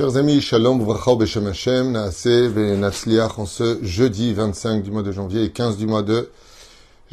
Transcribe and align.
Chers 0.00 0.16
amis, 0.16 0.40
Shalom, 0.40 0.82
Vracha, 0.82 1.14
Beshem 1.14 1.46
Hashem, 1.46 1.92
Naase, 1.92 2.48
Venatzliach, 2.48 3.38
en 3.38 3.44
ce 3.44 3.80
jeudi 3.82 4.32
25 4.32 4.82
du 4.82 4.90
mois 4.90 5.02
de 5.02 5.12
janvier 5.12 5.44
et 5.44 5.50
15 5.50 5.76
du 5.76 5.86
mois 5.86 6.00
de 6.00 6.30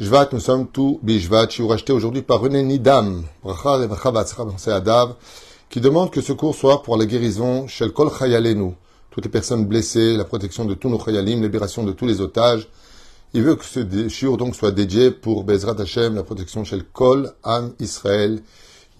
Jvat, 0.00 0.30
nous 0.32 0.40
sommes 0.40 0.66
tous 0.66 0.98
Bishvat, 1.02 1.50
suis 1.50 1.68
racheté 1.68 1.92
aujourd'hui 1.92 2.22
par 2.22 2.40
René 2.40 2.62
Nidam, 2.62 3.24
Vracha, 3.44 3.76
Vatzra, 4.10 4.46
Adav, 4.68 5.16
qui 5.68 5.82
demande 5.82 6.10
que 6.10 6.22
ce 6.22 6.32
cours 6.32 6.54
soit 6.54 6.82
pour 6.82 6.96
la 6.96 7.04
guérison, 7.04 7.66
Shel 7.66 7.92
Kol 7.92 8.08
Chayalenu, 8.10 8.72
toutes 9.10 9.24
les 9.26 9.30
personnes 9.30 9.66
blessées, 9.66 10.16
la 10.16 10.24
protection 10.24 10.64
de 10.64 10.72
tous 10.72 10.88
nos 10.88 10.98
Chayalim, 10.98 11.42
libération 11.42 11.84
de 11.84 11.92
tous 11.92 12.06
les 12.06 12.22
otages. 12.22 12.68
Il 13.34 13.42
veut 13.42 13.56
que 13.56 13.66
ce 13.66 14.08
shiur 14.08 14.38
donc 14.38 14.56
soit 14.56 14.70
dédié 14.70 15.10
pour 15.10 15.44
Bezrat 15.44 15.78
Hashem, 15.78 16.14
la 16.14 16.22
protection 16.22 16.64
Shel 16.64 16.84
Kol 16.84 17.34
Am 17.44 17.74
Israël, 17.80 18.40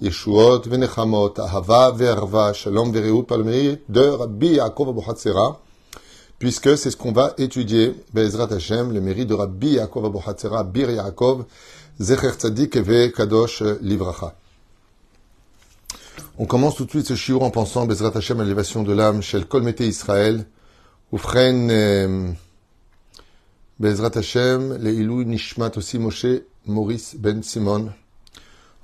Yeshuot, 0.01 0.69
Venechamot, 0.69 1.35
Ahava, 1.39 1.91
Verva, 1.91 2.53
Shalom, 2.53 2.93
Vereut, 2.93 3.25
par 3.25 3.39
de 3.39 4.01
Rabbi 4.01 4.55
Yaakov 4.55 4.91
Abohatzera, 4.91 5.61
puisque 6.39 6.79
c'est 6.79 6.93
ce 6.93 6.97
qu'on 6.97 7.11
va 7.11 7.35
étudier, 7.37 7.95
Bezrat 8.15 8.53
Hashem, 8.53 8.93
le 8.93 9.01
mérite 9.01 9.29
de 9.29 9.35
Rabbi 9.35 9.71
Yaakov 9.71 10.07
Abohatzera, 10.07 10.63
Bir 10.63 10.91
Yaakov, 10.91 11.47
Zecher 11.99 12.31
Tzadik 12.39 12.77
Eve 12.77 13.11
Kadosh 13.11 13.63
Livracha. 13.83 14.37
On 16.39 16.47
commence 16.47 16.77
tout 16.77 16.85
de 16.85 16.91
suite 16.91 17.07
ce 17.07 17.17
shiur 17.17 17.43
en 17.43 17.51
pensant 17.51 17.85
Bezrat 17.87 18.17
Hashem 18.17 18.39
à 18.39 18.45
l'élévation 18.45 18.85
de 18.85 18.93
l'âme 18.93 19.21
chez 19.21 19.41
le 19.41 19.47
Kolmete 19.47 19.81
Israël, 19.81 20.47
Ufren 21.13 22.37
Bezrat 23.81 24.17
Hashem, 24.17 24.77
Leilou 24.77 25.25
Nishmat 25.25 25.73
aussi 25.77 25.99
Moshe 25.99 26.27
Maurice 26.67 27.17
Ben 27.17 27.43
Simon, 27.43 27.89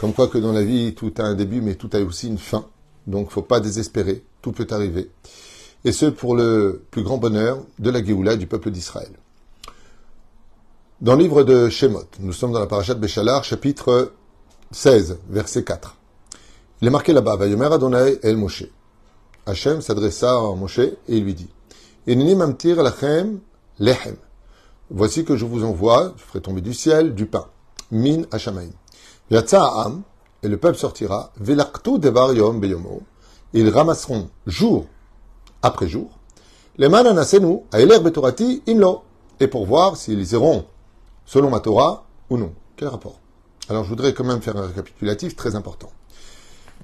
comme 0.00 0.12
quoi 0.12 0.28
que 0.28 0.38
dans 0.38 0.52
la 0.52 0.62
vie, 0.62 0.94
tout 0.94 1.12
a 1.18 1.22
un 1.22 1.34
début, 1.34 1.60
mais 1.60 1.74
tout 1.74 1.90
a 1.92 1.98
aussi 1.98 2.28
une 2.28 2.38
fin. 2.38 2.66
Donc, 3.06 3.30
faut 3.30 3.42
pas 3.42 3.60
désespérer. 3.60 4.24
Tout 4.42 4.52
peut 4.52 4.66
arriver. 4.70 5.10
Et 5.84 5.92
ce, 5.92 6.06
pour 6.06 6.36
le 6.36 6.84
plus 6.90 7.02
grand 7.02 7.18
bonheur 7.18 7.58
de 7.78 7.90
la 7.90 8.04
Géoula 8.04 8.36
du 8.36 8.46
peuple 8.46 8.70
d'Israël. 8.70 9.10
Dans 11.00 11.14
le 11.14 11.22
livre 11.22 11.44
de 11.44 11.68
Shemot, 11.68 12.02
nous 12.20 12.32
sommes 12.32 12.52
dans 12.52 12.58
la 12.58 12.66
parashat 12.66 12.94
Béchalar, 12.94 13.44
chapitre 13.44 14.12
16, 14.72 15.18
verset 15.30 15.64
4. 15.64 15.96
Il 16.80 16.88
est 16.88 16.90
marqué 16.90 17.12
là-bas, 17.12 17.36
Vayomer 17.36 17.72
Adonai 17.72 18.18
El 18.22 18.36
Moshe. 18.36 18.64
Hachem 19.46 19.80
s'adressa 19.80 20.30
à 20.30 20.54
Moshe 20.54 20.78
et 20.80 20.96
il 21.08 21.24
lui 21.24 21.34
dit, 21.34 21.48
lachem. 22.06 23.40
Voici 24.90 25.24
que 25.24 25.36
je 25.36 25.44
vous 25.44 25.64
envoie, 25.64 26.14
je 26.16 26.22
ferai 26.22 26.40
tomber 26.40 26.60
du 26.60 26.74
ciel, 26.74 27.14
du 27.14 27.26
pain. 27.26 27.46
Min 27.90 28.22
Hashamaim. 28.32 28.70
Et 29.30 30.48
le 30.48 30.56
peuple 30.56 30.78
sortira, 30.78 31.32
Velaktu 31.38 31.98
devar 31.98 32.32
yom 32.32 32.60
beyomo, 32.60 33.02
ils 33.52 33.68
ramasseront 33.68 34.30
jour 34.46 34.86
après 35.62 35.88
jour, 35.88 36.10
les 36.78 36.88
mananasenu, 36.88 37.62
betorati 37.72 38.62
imlo, 38.66 39.02
et 39.40 39.48
pour 39.48 39.66
voir 39.66 39.96
s'ils 39.96 40.32
iront 40.32 40.64
selon 41.26 41.50
ma 41.50 41.60
Torah 41.60 42.06
ou 42.30 42.36
non. 42.36 42.52
Quel 42.76 42.88
rapport? 42.88 43.18
Alors 43.68 43.84
je 43.84 43.88
voudrais 43.88 44.14
quand 44.14 44.24
même 44.24 44.40
faire 44.40 44.56
un 44.56 44.66
récapitulatif 44.66 45.36
très 45.36 45.56
important. 45.56 45.90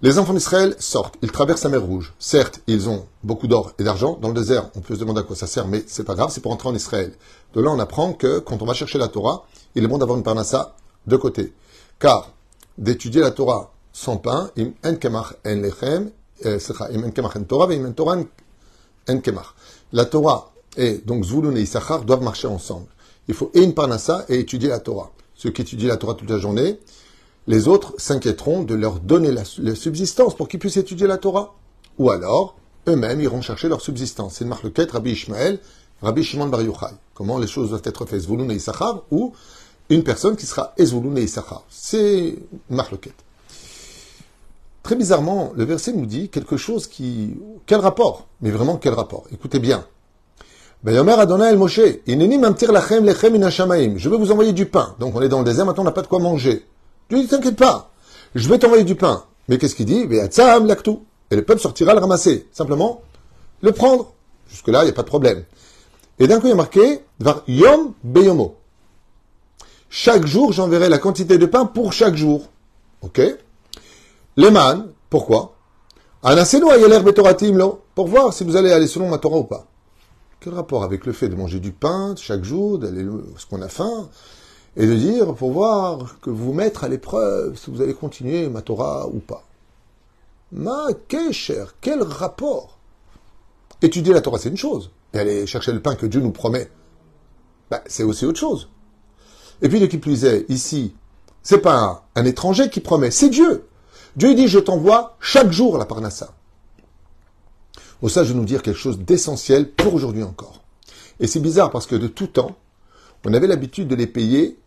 Les 0.03 0.19
enfants 0.19 0.35
d'Israël 0.35 0.75
sortent, 0.81 1.15
ils 1.23 1.31
traversent 1.31 1.63
la 1.63 1.71
mer 1.71 1.83
Rouge. 1.83 2.13
Certes, 2.19 2.61
ils 2.67 2.89
ont 2.91 3.07
beaucoup 3.23 3.47
d'or 3.47 3.73
et 3.79 3.85
d'argent. 3.85 4.19
Dans 4.21 4.29
le 4.29 4.35
désert, 4.35 4.69
on 4.75 4.81
peut 4.81 4.97
se 4.97 5.01
demander 5.01 5.21
à 5.21 5.23
quoi 5.23 5.37
ça 5.37 5.47
sert, 5.47 5.67
mais 5.67 5.85
c'est 5.87 6.05
pas 6.05 6.15
grave, 6.15 6.31
c'est 6.31 6.43
pour 6.43 6.53
entrer 6.53 6.69
en 6.69 6.75
Israël. 6.75 7.15
De 7.55 7.61
là, 7.63 7.71
on 7.71 7.79
apprend 7.79 8.13
que 8.13 8.41
quand 8.41 8.61
on 8.61 8.67
va 8.67 8.75
chercher 8.75 8.99
la 8.99 9.09
Torah, 9.09 9.47
il 9.77 9.85
est 9.85 9.87
bon 9.87 9.97
d'avoir 9.97 10.19
une 10.19 10.25
parnassa 10.25 10.77
de 11.07 11.17
côté. 11.17 11.55
Car 11.99 12.33
d'étudier 12.79 13.21
la 13.21 13.31
Torah 13.31 13.73
sans 13.93 14.17
pain, 14.17 14.51
im 14.59 14.73
en 14.83 14.95
Torah, 14.97 15.29
im 17.77 17.93
Torah. 17.93 19.55
La 19.93 20.05
Torah 20.05 20.53
et 20.77 20.99
donc 21.05 21.25
Zvulun 21.25 21.55
et 21.57 21.63
Issachar 21.63 22.05
doivent 22.05 22.23
marcher 22.23 22.49
ensemble. 22.49 22.87
Il 23.29 23.35
faut 23.35 23.51
et 23.55 23.63
une 23.63 23.75
parnassa 23.75 24.25
et 24.29 24.41
étudier 24.41 24.69
la 24.69 24.81
Torah. 24.81 25.11
Ceux 25.35 25.51
qui 25.51 25.63
étudient 25.63 25.89
la 25.89 25.97
Torah 25.97 26.15
toute 26.15 26.31
la 26.31 26.39
journée, 26.39 26.79
les 27.47 27.69
autres 27.69 27.95
s'inquiéteront 27.99 28.63
de 28.63 28.75
leur 28.75 29.01
donner 29.01 29.31
la, 29.33 29.45
subsistance 29.45 30.37
pour 30.37 30.49
qu'ils 30.49 30.61
puissent 30.61 30.77
étudier 30.77 31.07
la 31.07 31.19
Torah. 31.19 31.55
Ou 31.99 32.11
alors, 32.11 32.57
eux-mêmes 32.89 33.21
iront 33.21 33.43
chercher 33.43 33.69
leur 33.69 33.81
subsistance. 33.81 34.37
C'est 34.37 34.45
le 34.45 34.71
quête 34.71 34.93
Rabbi 34.93 35.13
Ishmael, 35.13 35.61
Rabbi 36.03 36.23
Shimon 36.23 36.49
Bar 36.49 36.63
Yochai. 36.63 36.95
Comment 37.15 37.39
les 37.39 37.47
choses 37.47 37.71
doivent 37.71 37.83
être 37.85 38.05
faites, 38.07 38.23
Zvulun 38.23 38.49
et 38.51 38.57
Issachar, 38.57 39.03
ou 39.11 39.33
une 39.91 40.03
personne 40.03 40.37
qui 40.37 40.47
sera 40.47 40.73
Ezulun 40.79 41.17
et 41.17 41.23
Issachar. 41.23 41.65
C'est 41.69 42.37
Marloquette. 42.71 43.15
Très 44.83 44.97
bizarrement, 44.97 45.53
le 45.57 45.65
verset 45.65 45.93
nous 45.93 46.07
dit 46.07 46.29
quelque 46.29 46.57
chose 46.57 46.87
qui... 46.87 47.37
Quel 47.67 47.81
rapport? 47.81 48.29
Mais 48.41 48.51
vraiment, 48.51 48.77
quel 48.77 48.93
rapport? 48.95 49.25
Écoutez 49.33 49.59
bien. 49.59 49.87
Je 50.85 50.91
veux 54.11 54.17
vous 54.19 54.31
envoyer 54.31 54.53
du 54.53 54.67
pain. 54.67 54.95
Donc 55.01 55.17
on 55.17 55.23
est 55.23 55.29
dans 55.31 55.39
le 55.39 55.45
désert, 55.45 55.65
maintenant 55.65 55.83
on 55.83 55.87
n'a 55.87 55.93
pas 55.93 56.03
de 56.03 56.07
quoi 56.07 56.19
manger. 56.19 56.67
Dieu 57.09 57.19
dit, 57.19 57.27
t'inquiète 57.27 57.57
pas, 57.57 57.91
je 58.35 58.47
vais 58.49 58.59
t'envoyer 58.59 58.85
du 58.85 58.95
pain. 58.95 59.25
Mais 59.49 59.57
qu'est-ce 59.57 59.75
qu'il 59.75 59.87
dit? 59.87 60.07
Et 61.31 61.37
le 61.37 61.43
peuple 61.43 61.61
sortira 61.61 61.95
le 61.95 62.01
ramasser. 62.01 62.47
Simplement, 62.53 63.01
le 63.63 63.73
prendre. 63.73 64.13
Jusque-là, 64.51 64.83
il 64.83 64.85
n'y 64.85 64.91
a 64.91 64.95
pas 64.95 65.03
de 65.03 65.09
problème. 65.09 65.45
Et 66.19 66.27
d'un 66.27 66.39
coup, 66.41 66.47
il 66.47 66.51
y 66.51 66.53
a 66.53 66.57
marqué, 66.57 67.01
Yom 67.49 67.95
Beyomo. 68.05 68.57
Chaque 69.97 70.27
jour, 70.27 70.53
j'enverrai 70.53 70.89
la 70.89 70.99
quantité 70.99 71.39
de 71.39 71.47
pain 71.47 71.67
pour 71.67 71.93
chaque 71.93 72.17
jour. 72.17 72.49
Ok? 73.01 73.21
Les 74.37 74.51
man, 74.51 74.89
pourquoi? 75.09 75.55
Pour 77.95 78.09
voir 78.09 78.33
si 78.33 78.43
vous 78.43 78.57
allez 78.57 78.73
aller 78.73 78.89
selon 78.89 79.09
ma 79.09 79.19
Torah 79.19 79.37
ou 79.37 79.45
pas. 79.45 79.69
Quel 80.41 80.55
rapport 80.55 80.83
avec 80.83 81.07
le 81.07 81.13
fait 81.13 81.29
de 81.29 81.37
manger 81.37 81.61
du 81.61 81.71
pain 81.71 82.17
chaque 82.17 82.43
jour, 82.43 82.81
d'aller 82.81 83.07
ce 83.37 83.47
qu'on 83.47 83.63
a 83.63 83.69
faim, 83.69 84.09
et 84.77 84.85
de 84.85 84.97
dire 84.97 85.33
pour 85.33 85.53
voir 85.53 86.19
que 86.21 86.31
vous 86.31 86.53
mettre 86.53 86.83
à 86.83 86.89
l'épreuve 86.89 87.57
si 87.57 87.71
vous 87.71 87.81
allez 87.81 87.95
continuer 87.95 88.49
ma 88.49 88.63
Torah 88.63 89.07
ou 89.07 89.21
pas? 89.21 89.45
Ma 90.51 90.89
cher, 91.31 91.77
quel 91.81 92.03
rapport? 92.03 92.79
Étudier 93.81 94.13
la 94.13 94.23
Torah, 94.23 94.39
c'est 94.39 94.49
une 94.49 94.57
chose. 94.57 94.91
Et 95.13 95.21
aller 95.21 95.47
chercher 95.47 95.71
le 95.71 95.81
pain 95.81 95.95
que 95.95 96.07
Dieu 96.07 96.21
nous 96.21 96.33
promet, 96.33 96.69
ben, 97.71 97.81
c'est 97.87 98.03
aussi 98.03 98.27
autre 98.27 98.41
chose. 98.41 98.69
Et 99.65 99.69
puis, 99.71 99.81
de 99.81 99.87
qui 99.87 99.97
plus 99.97 100.27
est, 100.27 100.45
ici, 100.51 100.95
c'est 101.43 101.59
pas 101.59 102.05
un, 102.15 102.25
étranger 102.27 102.69
qui 102.69 102.81
promet, 102.81 103.11
c'est 103.11 103.31
Dieu. 103.31 103.67
Dieu 104.15 104.35
dit, 104.35 104.47
je 104.47 104.59
t'envoie 104.59 105.17
chaque 105.21 105.51
jour 105.51 105.79
la 105.79 105.87
parnassa. 105.87 106.35
Au 108.03 108.11
ça, 108.11 108.25
je 108.25 108.35
vais 108.35 108.39
nous 108.39 108.45
dire 108.45 108.63
quelque 108.63 108.79
chose 108.79 108.99
d'essentiel 108.99 109.71
pour 109.71 109.95
aujourd'hui 109.95 110.23
encore. 110.23 110.61
Et 111.19 111.27
c'est 111.27 111.41
bizarre 111.41 111.71
parce 111.71 111.87
que 111.87 111.97
de 111.97 112.09
tout 112.09 112.27
temps, 112.27 112.57
on 113.25 113.33
avait 113.33 113.47
l'habitude 113.47 113.89
de 113.89 113.95
les 113.95 114.07
payer 114.07 114.59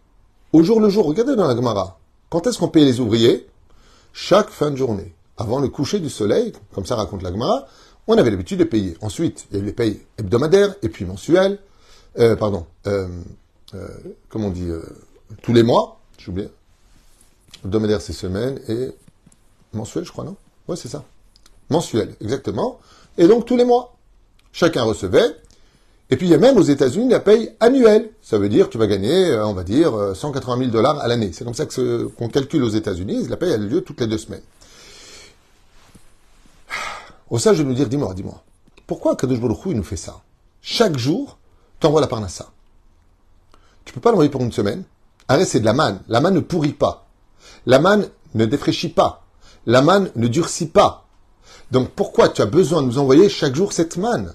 au 0.52 0.64
jour 0.64 0.80
le 0.80 0.90
jour. 0.90 1.06
Regardez 1.06 1.36
dans 1.36 1.48
la 1.48 1.56
Gemara. 1.56 2.00
Quand 2.32 2.48
est-ce 2.48 2.58
qu'on 2.58 2.68
paye 2.68 2.86
les 2.86 3.00
ouvriers? 3.00 3.48
Chaque 4.14 4.50
fin 4.50 4.72
de 4.72 4.78
journée. 4.78 5.14
Avant 5.38 5.60
le 5.60 5.68
coucher 5.68 6.00
du 6.00 6.10
soleil, 6.10 6.54
comme 6.74 6.88
ça 6.88 6.96
raconte 6.96 7.22
la 7.22 7.32
Gemara, 7.32 7.68
on 8.08 8.18
avait 8.18 8.32
l'habitude 8.32 8.60
de 8.60 8.64
payer. 8.64 8.98
Ensuite, 9.02 9.46
il 9.52 9.60
y 9.60 9.62
les 9.62 9.74
payes 9.74 10.02
hebdomadaires 10.18 10.74
et 10.82 10.90
puis 10.90 11.06
mensuelles. 11.06 11.60
Euh, 12.18 12.36
pardon. 12.36 12.66
Euh, 12.88 13.08
euh, 13.76 13.88
comment 14.30 14.48
on 14.48 14.52
dit, 14.52 14.70
euh, 14.70 14.82
tous 15.42 15.54
les 15.54 15.64
mois, 15.64 16.00
j'ai 16.18 16.30
oublié. 16.32 16.50
Hebdomadaire, 17.64 18.02
c'est 18.02 18.14
semaine, 18.14 18.60
et 18.68 18.90
mensuel, 19.74 20.06
je 20.06 20.12
crois, 20.12 20.24
non? 20.24 20.36
Ouais, 20.68 20.76
c'est 20.76 20.88
ça. 20.88 21.04
Mensuel, 21.70 22.16
exactement. 22.22 22.80
Et 23.18 23.28
donc, 23.28 23.46
tous 23.46 23.58
les 23.58 23.66
mois. 23.66 23.98
Chacun 24.54 24.84
recevait. 24.84 25.36
Et 26.10 26.16
puis, 26.16 26.28
il 26.28 26.30
y 26.30 26.34
a 26.34 26.38
même 26.38 26.58
aux 26.58 26.64
États-Unis 26.64 27.10
la 27.10 27.20
paye 27.20 27.52
annuelle. 27.60 28.10
Ça 28.22 28.38
veut 28.38 28.48
dire, 28.48 28.70
tu 28.70 28.78
vas 28.78 28.88
gagner, 28.88 29.32
euh, 29.32 29.46
on 29.46 29.54
va 29.54 29.64
dire, 29.64 30.16
180 30.16 30.58
000 30.58 30.72
dollars 30.72 31.00
à 31.00 31.08
l'année. 31.08 31.32
C'est 31.34 31.44
comme 31.44 31.54
ça 31.54 31.66
qu'on 31.66 32.30
calcule 32.30 32.64
aux 32.64 32.70
États-Unis. 32.70 33.28
La 33.28 33.38
paye 33.38 33.52
a 33.52 33.58
lieu 33.58 33.82
toutes 33.82 34.00
les 34.00 34.08
deux 34.08 34.18
semaines. 34.18 34.44
Au 37.30 37.38
ça, 37.40 37.54
je 37.54 37.64
vais 37.64 37.68
nous 37.68 37.76
dire, 37.76 37.90
dis-moi, 37.90 38.14
dis-moi. 38.14 38.42
Pourquoi 38.86 39.18
Kadosh 39.18 39.42
Baruch 39.42 39.60
il 39.66 39.74
nous 39.74 39.84
fait 39.84 39.98
ça? 39.98 40.22
Chaque 40.62 40.98
jour, 40.98 41.38
t'envoies 41.82 42.00
la 42.00 42.08
parnassa. 42.08 42.52
Tu 43.88 43.94
peux 43.94 44.02
pas 44.02 44.10
l'envoyer 44.10 44.30
pour 44.30 44.42
une 44.42 44.52
semaine. 44.52 44.84
Arrête, 45.30 45.48
c'est 45.48 45.62
de 45.62 45.66
la 45.66 45.72
manne. 45.72 46.02
La 46.10 46.20
manne 46.20 46.34
ne 46.34 46.42
pourrit 46.42 46.74
pas. 46.74 47.08
La 47.66 47.80
manne 47.80 48.10
ne 48.36 48.46
défraîchit 48.46 48.90
pas. 48.90 49.24
La 49.66 49.82
manne 49.82 50.12
ne 50.18 50.28
durcit 50.28 50.68
pas. 50.68 51.08
Donc 51.72 51.92
pourquoi 51.92 52.28
tu 52.28 52.42
as 52.42 52.48
besoin 52.48 52.82
de 52.82 52.88
nous 52.88 52.98
envoyer 52.98 53.30
chaque 53.30 53.56
jour 53.56 53.72
cette 53.72 53.96
manne? 53.96 54.34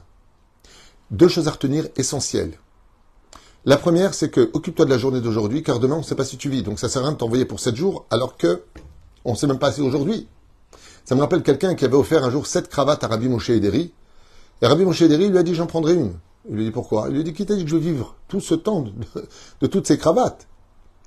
Deux 1.11 1.29
choses 1.29 1.49
à 1.49 1.51
retenir 1.51 1.87
essentielles. 1.97 2.59
La 3.67 3.77
première, 3.77 4.15
c'est 4.15 4.31
que 4.31 4.51
occupe-toi 4.55 4.87
de 4.87 4.91
la 4.91 4.97
journée 4.97 5.21
d'aujourd'hui, 5.21 5.63
car 5.63 5.81
demain, 5.81 5.97
on 5.97 5.99
ne 5.99 6.03
sait 6.03 6.15
pas 6.15 6.25
si 6.25 6.39
tu 6.39 6.49
vis. 6.49 6.63
Donc 6.63 6.79
ça 6.79 6.89
sert 6.89 7.03
à 7.03 7.05
rien 7.05 7.13
de 7.13 7.19
t'envoyer 7.19 7.45
pour 7.45 7.61
sept 7.61 7.77
jours, 7.77 8.07
alors 8.09 8.39
que 8.39 8.63
on 9.27 9.33
ne 9.33 9.37
sait 9.37 9.47
même 9.47 9.59
pas 9.59 9.71
si 9.71 9.83
aujourd'hui. 9.83 10.29
Ça 11.05 11.15
me 11.15 11.21
rappelle 11.21 11.43
quelqu'un 11.43 11.75
qui 11.75 11.85
avait 11.85 11.95
offert 11.95 12.25
un 12.25 12.31
jour 12.31 12.47
sept 12.47 12.71
cravates 12.71 13.05
à 13.05 13.07
Rabbi 13.07 13.29
Moshe 13.29 13.51
Ederi. 13.51 13.93
Et 14.63 14.67
Rabbi 14.67 14.87
Moshe 14.87 15.03
Ederi 15.03 15.29
lui 15.29 15.37
a 15.37 15.43
dit, 15.43 15.55
j'en 15.55 15.67
prendrai 15.67 15.93
une. 15.93 16.15
Il 16.49 16.57
lui 16.57 16.65
dit 16.65 16.71
pourquoi? 16.71 17.07
Il 17.09 17.17
lui 17.17 17.25
dit, 17.25 17.33
qui 17.33 17.47
t'a 17.47 17.55
dit 17.55 17.65
que 17.65 17.71
je 17.71 17.77
vais 17.77 17.91
vivre 17.91 18.17
tout 18.29 18.41
ce 18.41 18.55
temps 18.55 18.85
de, 19.61 19.67
toutes 19.67 19.87
ces 19.87 19.99
cravates? 19.99 20.49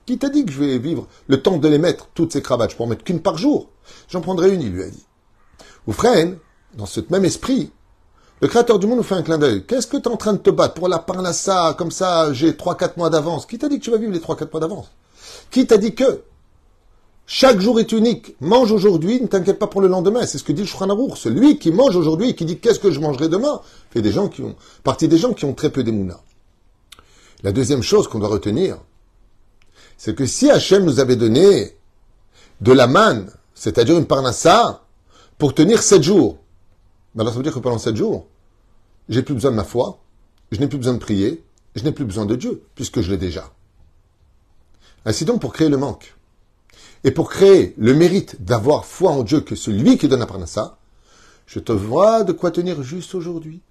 Qui 0.06 0.18
t'a 0.18 0.30
dit 0.30 0.46
que 0.46 0.52
je 0.52 0.60
vais 0.60 0.78
vivre 0.78 1.08
le 1.28 1.42
temps 1.42 1.58
de 1.58 1.68
les 1.68 1.80
mettre, 1.80 2.08
toutes 2.14 2.32
ces 2.32 2.42
cravates? 2.42 2.72
Je 2.72 2.78
peux 2.78 2.84
en 2.84 2.88
mettre 2.88 3.04
qu'une 3.04 3.22
par 3.22 3.38
jour. 3.38 3.70
J'en 4.08 4.22
prendrai 4.22 4.54
une, 4.54 4.62
il 4.62 4.72
lui 4.72 4.84
a 4.84 4.90
dit. 4.90 5.06
Ou 5.88 5.92
Freine, 5.92 6.38
dans 6.76 6.86
ce 6.86 7.02
même 7.10 7.26
esprit, 7.26 7.72
le 8.42 8.48
créateur 8.48 8.80
du 8.80 8.88
monde 8.88 8.98
nous 8.98 9.04
fait 9.04 9.16
un 9.16 9.24
clin 9.24 9.38
d'œil. 9.38 9.66
Qu'est-ce 9.66 9.88
que 9.88 9.98
tu 9.98 10.04
es 10.04 10.08
en 10.08 10.18
train 10.18 10.34
de 10.34 10.38
te 10.38 10.50
battre 10.50 10.74
pour 10.74 10.88
la 10.88 11.34
ça 11.34 11.76
comme 11.78 11.92
ça, 11.92 12.34
j'ai 12.34 12.52
3-4 12.52 12.92
mois 12.98 13.10
d'avance? 13.10 13.46
Qui 13.46 13.58
t'a 13.58 13.70
dit 13.70 13.80
que 13.80 13.84
tu 13.84 13.92
vas 13.92 13.98
vivre 13.98 14.14
les 14.14 14.20
3-4 14.20 14.52
mois 14.52 14.60
d'avance? 14.60 14.92
Qui 15.52 15.66
t'a 15.66 15.78
dit 15.78 15.96
que 15.96 16.22
chaque 17.28 17.60
jour 17.60 17.80
est 17.80 17.92
unique. 17.92 18.36
Mange 18.40 18.72
aujourd'hui, 18.72 19.20
ne 19.20 19.28
t'inquiète 19.28 19.58
pas 19.58 19.68
pour 19.68 19.82
le 19.82 19.88
lendemain. 19.88 20.26
C'est 20.26 20.38
ce 20.38 20.44
que 20.44 20.52
dit 20.52 20.62
le 20.62 20.68
Shulchan 20.68 21.16
Celui 21.16 21.58
qui 21.58 21.72
mange 21.72 21.96
aujourd'hui 21.96 22.30
et 22.30 22.36
qui 22.36 22.46
dit 22.46 22.60
qu'est-ce 22.60 22.80
que 22.80 22.92
je 22.92 23.00
mangerai 23.00 23.30
demain, 23.30 23.62
fait 23.90 24.02
des 24.02 24.12
gens 24.12 24.28
qui 24.28 24.42
ont, 24.42 24.56
partie 24.84 25.08
des 25.08 25.18
gens 25.18 25.34
qui 25.34 25.46
ont 25.46 25.54
très 25.54 25.72
peu 25.72 25.84
d'émouna. 25.84 26.22
La 27.44 27.52
deuxième 27.52 27.82
chose 27.82 28.08
qu'on 28.08 28.20
doit 28.20 28.30
retenir, 28.30 28.78
c'est 29.98 30.16
que 30.16 30.26
si 30.26 30.52
Hachem 30.52 30.84
nous 30.84 31.00
avait 31.00 31.16
donné 31.16 31.76
de 32.62 32.72
la 32.72 32.88
manne, 32.88 33.32
c'est-à-dire 33.56 33.98
une 33.98 34.06
parnassa, 34.06 34.84
pour 35.38 35.54
tenir 35.54 35.82
sept 35.82 36.04
jours, 36.04 36.38
alors 37.18 37.32
ça 37.32 37.38
veut 37.38 37.44
dire 37.44 37.54
que 37.54 37.60
pendant 37.60 37.78
sept 37.80 37.96
jours, 37.96 38.28
j'ai 39.10 39.24
plus 39.24 39.34
besoin 39.34 39.52
de 39.52 39.56
ma 39.56 39.64
foi, 39.64 40.00
je 40.52 40.60
n'ai 40.60 40.68
plus 40.68 40.78
besoin 40.78 40.94
de 40.94 41.00
prier, 41.00 41.44
je 41.76 41.84
n'ai 41.84 41.92
plus 41.92 42.06
besoin 42.06 42.26
de 42.26 42.36
Dieu, 42.36 42.64
puisque 42.76 43.02
je 43.02 43.10
l'ai 43.10 43.18
déjà. 43.18 43.52
Ainsi 45.06 45.26
donc, 45.26 45.42
pour 45.42 45.54
créer 45.54 45.70
le 45.70 45.78
manque, 45.78 46.16
et 47.06 47.12
pour 47.12 47.30
créer 47.30 47.76
le 47.78 47.94
mérite 47.94 48.44
d'avoir 48.44 48.84
foi 48.84 49.12
en 49.12 49.22
Dieu 49.22 49.40
que 49.40 49.56
celui 49.56 50.00
qui 50.00 50.08
donne 50.08 50.22
la 50.22 50.26
parnassa, 50.26 50.80
je 51.46 51.60
te 51.60 51.72
vois 51.72 52.24
de 52.24 52.32
quoi 52.32 52.50
tenir 52.50 52.82
juste 52.82 53.14
aujourd'hui. 53.14 53.62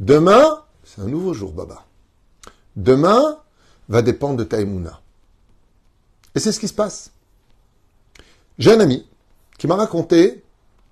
Demain, 0.00 0.64
c'est 0.82 1.00
un 1.00 1.06
nouveau 1.06 1.32
jour, 1.32 1.52
Baba. 1.52 1.86
Demain 2.74 3.38
va 3.88 4.02
dépendre 4.02 4.36
de 4.38 4.42
ta 4.42 4.60
Et 4.60 4.66
c'est 6.34 6.50
ce 6.50 6.58
qui 6.58 6.66
se 6.66 6.74
passe. 6.74 7.12
J'ai 8.58 8.72
un 8.72 8.80
ami 8.80 9.06
qui 9.56 9.68
m'a 9.68 9.76
raconté 9.76 10.42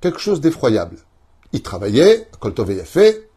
quelque 0.00 0.20
chose 0.20 0.40
d'effroyable. 0.40 0.98
Il 1.52 1.62
travaillait, 1.62 2.28
à 2.40 2.84
fait, 2.84 3.28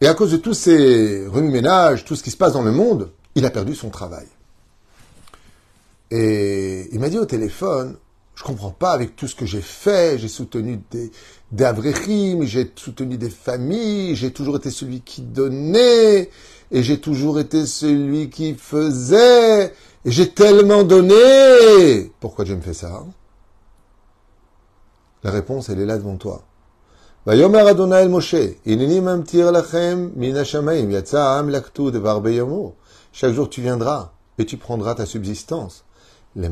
et 0.00 0.06
à 0.06 0.14
cause 0.14 0.30
de 0.30 0.36
tous 0.36 0.54
ces 0.54 1.26
remue-ménages, 1.26 2.04
tout 2.04 2.14
ce 2.14 2.22
qui 2.22 2.30
se 2.30 2.36
passe 2.36 2.52
dans 2.52 2.62
le 2.62 2.70
monde, 2.70 3.10
il 3.34 3.44
a 3.44 3.50
perdu 3.50 3.74
son 3.74 3.90
travail. 3.90 4.28
Et 6.11 6.87
il 6.91 6.99
m'a 6.99 7.09
dit 7.09 7.17
au 7.17 7.25
téléphone, 7.25 7.97
je 8.35 8.43
comprends 8.43 8.71
pas 8.71 8.91
avec 8.91 9.15
tout 9.15 9.27
ce 9.27 9.35
que 9.35 9.45
j'ai 9.45 9.61
fait, 9.61 10.17
j'ai 10.19 10.27
soutenu 10.27 10.81
des, 10.91 11.11
des 11.51 12.45
j'ai 12.45 12.71
soutenu 12.75 13.17
des 13.17 13.29
familles, 13.29 14.15
j'ai 14.15 14.31
toujours 14.31 14.57
été 14.57 14.69
celui 14.69 15.01
qui 15.01 15.21
donnait, 15.21 16.29
et 16.71 16.83
j'ai 16.83 16.99
toujours 16.99 17.39
été 17.39 17.65
celui 17.65 18.29
qui 18.29 18.55
faisait, 18.55 19.73
et 20.05 20.11
j'ai 20.11 20.29
tellement 20.29 20.83
donné. 20.83 22.11
Pourquoi 22.19 22.45
Dieu 22.45 22.55
me 22.55 22.61
fait 22.61 22.73
ça 22.73 23.03
La 25.23 25.31
réponse, 25.31 25.69
elle 25.69 25.79
est 25.79 25.85
là 25.85 25.97
devant 25.97 26.17
toi. 26.17 26.43
ויאמר 27.27 27.71
אדוני 27.71 27.99
אל 27.99 28.07
משה, 28.07 28.45
הנני 28.65 28.99
ממטיר 28.99 29.51
לכם 29.51 30.09
מן 30.15 30.35
השמיים, 30.35 30.91
יצא 30.91 31.21
העם 31.21 31.49
לכתו 31.49 31.89
דבר 31.89 32.19
ביומו. 32.19 32.71
Chaque 33.11 33.33
jour 33.33 33.49
tu 33.49 33.61
viendras 33.61 34.11
et 34.37 34.45
tu 34.45 34.57
prendras 34.57 34.93
ta 34.93 35.05
subsistance. 35.05 35.85
Les 36.36 36.48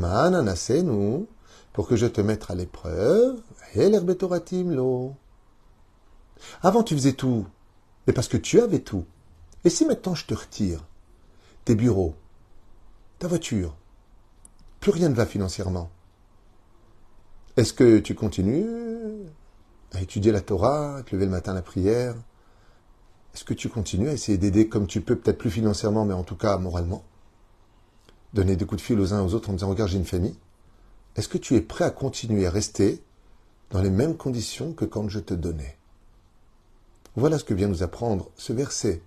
nous 0.82 1.28
pour 1.72 1.86
que 1.86 1.96
je 1.96 2.06
te 2.06 2.20
mette 2.20 2.50
à 2.50 2.54
l'épreuve, 2.54 3.40
et 3.74 3.88
l'herbetoratim 3.88 4.72
l'eau. 4.74 5.14
Avant 6.62 6.82
tu 6.82 6.94
faisais 6.94 7.12
tout, 7.12 7.46
mais 8.06 8.12
parce 8.12 8.28
que 8.28 8.36
tu 8.36 8.60
avais 8.60 8.80
tout. 8.80 9.04
Et 9.64 9.70
si 9.70 9.84
maintenant 9.84 10.14
je 10.14 10.26
te 10.26 10.34
retire 10.34 10.84
tes 11.64 11.74
bureaux, 11.74 12.14
ta 13.18 13.28
voiture, 13.28 13.76
plus 14.80 14.90
rien 14.90 15.08
ne 15.08 15.14
va 15.14 15.26
financièrement. 15.26 15.90
Est-ce 17.56 17.72
que 17.72 17.98
tu 17.98 18.14
continues 18.14 19.26
à 19.92 20.00
étudier 20.00 20.32
la 20.32 20.40
Torah, 20.40 20.96
à 20.96 21.02
te 21.02 21.14
lever 21.14 21.26
le 21.26 21.32
matin 21.32 21.54
la 21.54 21.62
prière? 21.62 22.14
Est-ce 23.34 23.44
que 23.44 23.54
tu 23.54 23.68
continues 23.68 24.08
à 24.08 24.12
essayer 24.12 24.38
d'aider 24.38 24.68
comme 24.68 24.86
tu 24.86 25.00
peux, 25.00 25.16
peut-être 25.16 25.38
plus 25.38 25.50
financièrement, 25.50 26.04
mais 26.04 26.14
en 26.14 26.24
tout 26.24 26.36
cas 26.36 26.58
moralement? 26.58 27.04
Donner 28.34 28.56
des 28.56 28.66
coups 28.66 28.80
de 28.80 28.86
fil 28.86 29.00
aux 29.00 29.14
uns 29.14 29.22
aux 29.22 29.34
autres 29.34 29.50
en 29.50 29.54
disant 29.54 29.70
Regarde, 29.70 29.90
j'ai 29.90 29.98
une 29.98 30.04
famille. 30.04 30.36
Est-ce 31.16 31.28
que 31.28 31.38
tu 31.38 31.56
es 31.56 31.60
prêt 31.60 31.84
à 31.84 31.90
continuer 31.90 32.46
à 32.46 32.50
rester 32.50 33.02
dans 33.70 33.82
les 33.82 33.90
mêmes 33.90 34.16
conditions 34.16 34.72
que 34.72 34.84
quand 34.84 35.08
je 35.08 35.18
te 35.18 35.34
donnais? 35.34 35.76
Voilà 37.16 37.38
ce 37.38 37.44
que 37.44 37.54
vient 37.54 37.68
nous 37.68 37.82
apprendre 37.82 38.30
ce 38.36 38.52
verset. 38.52 39.02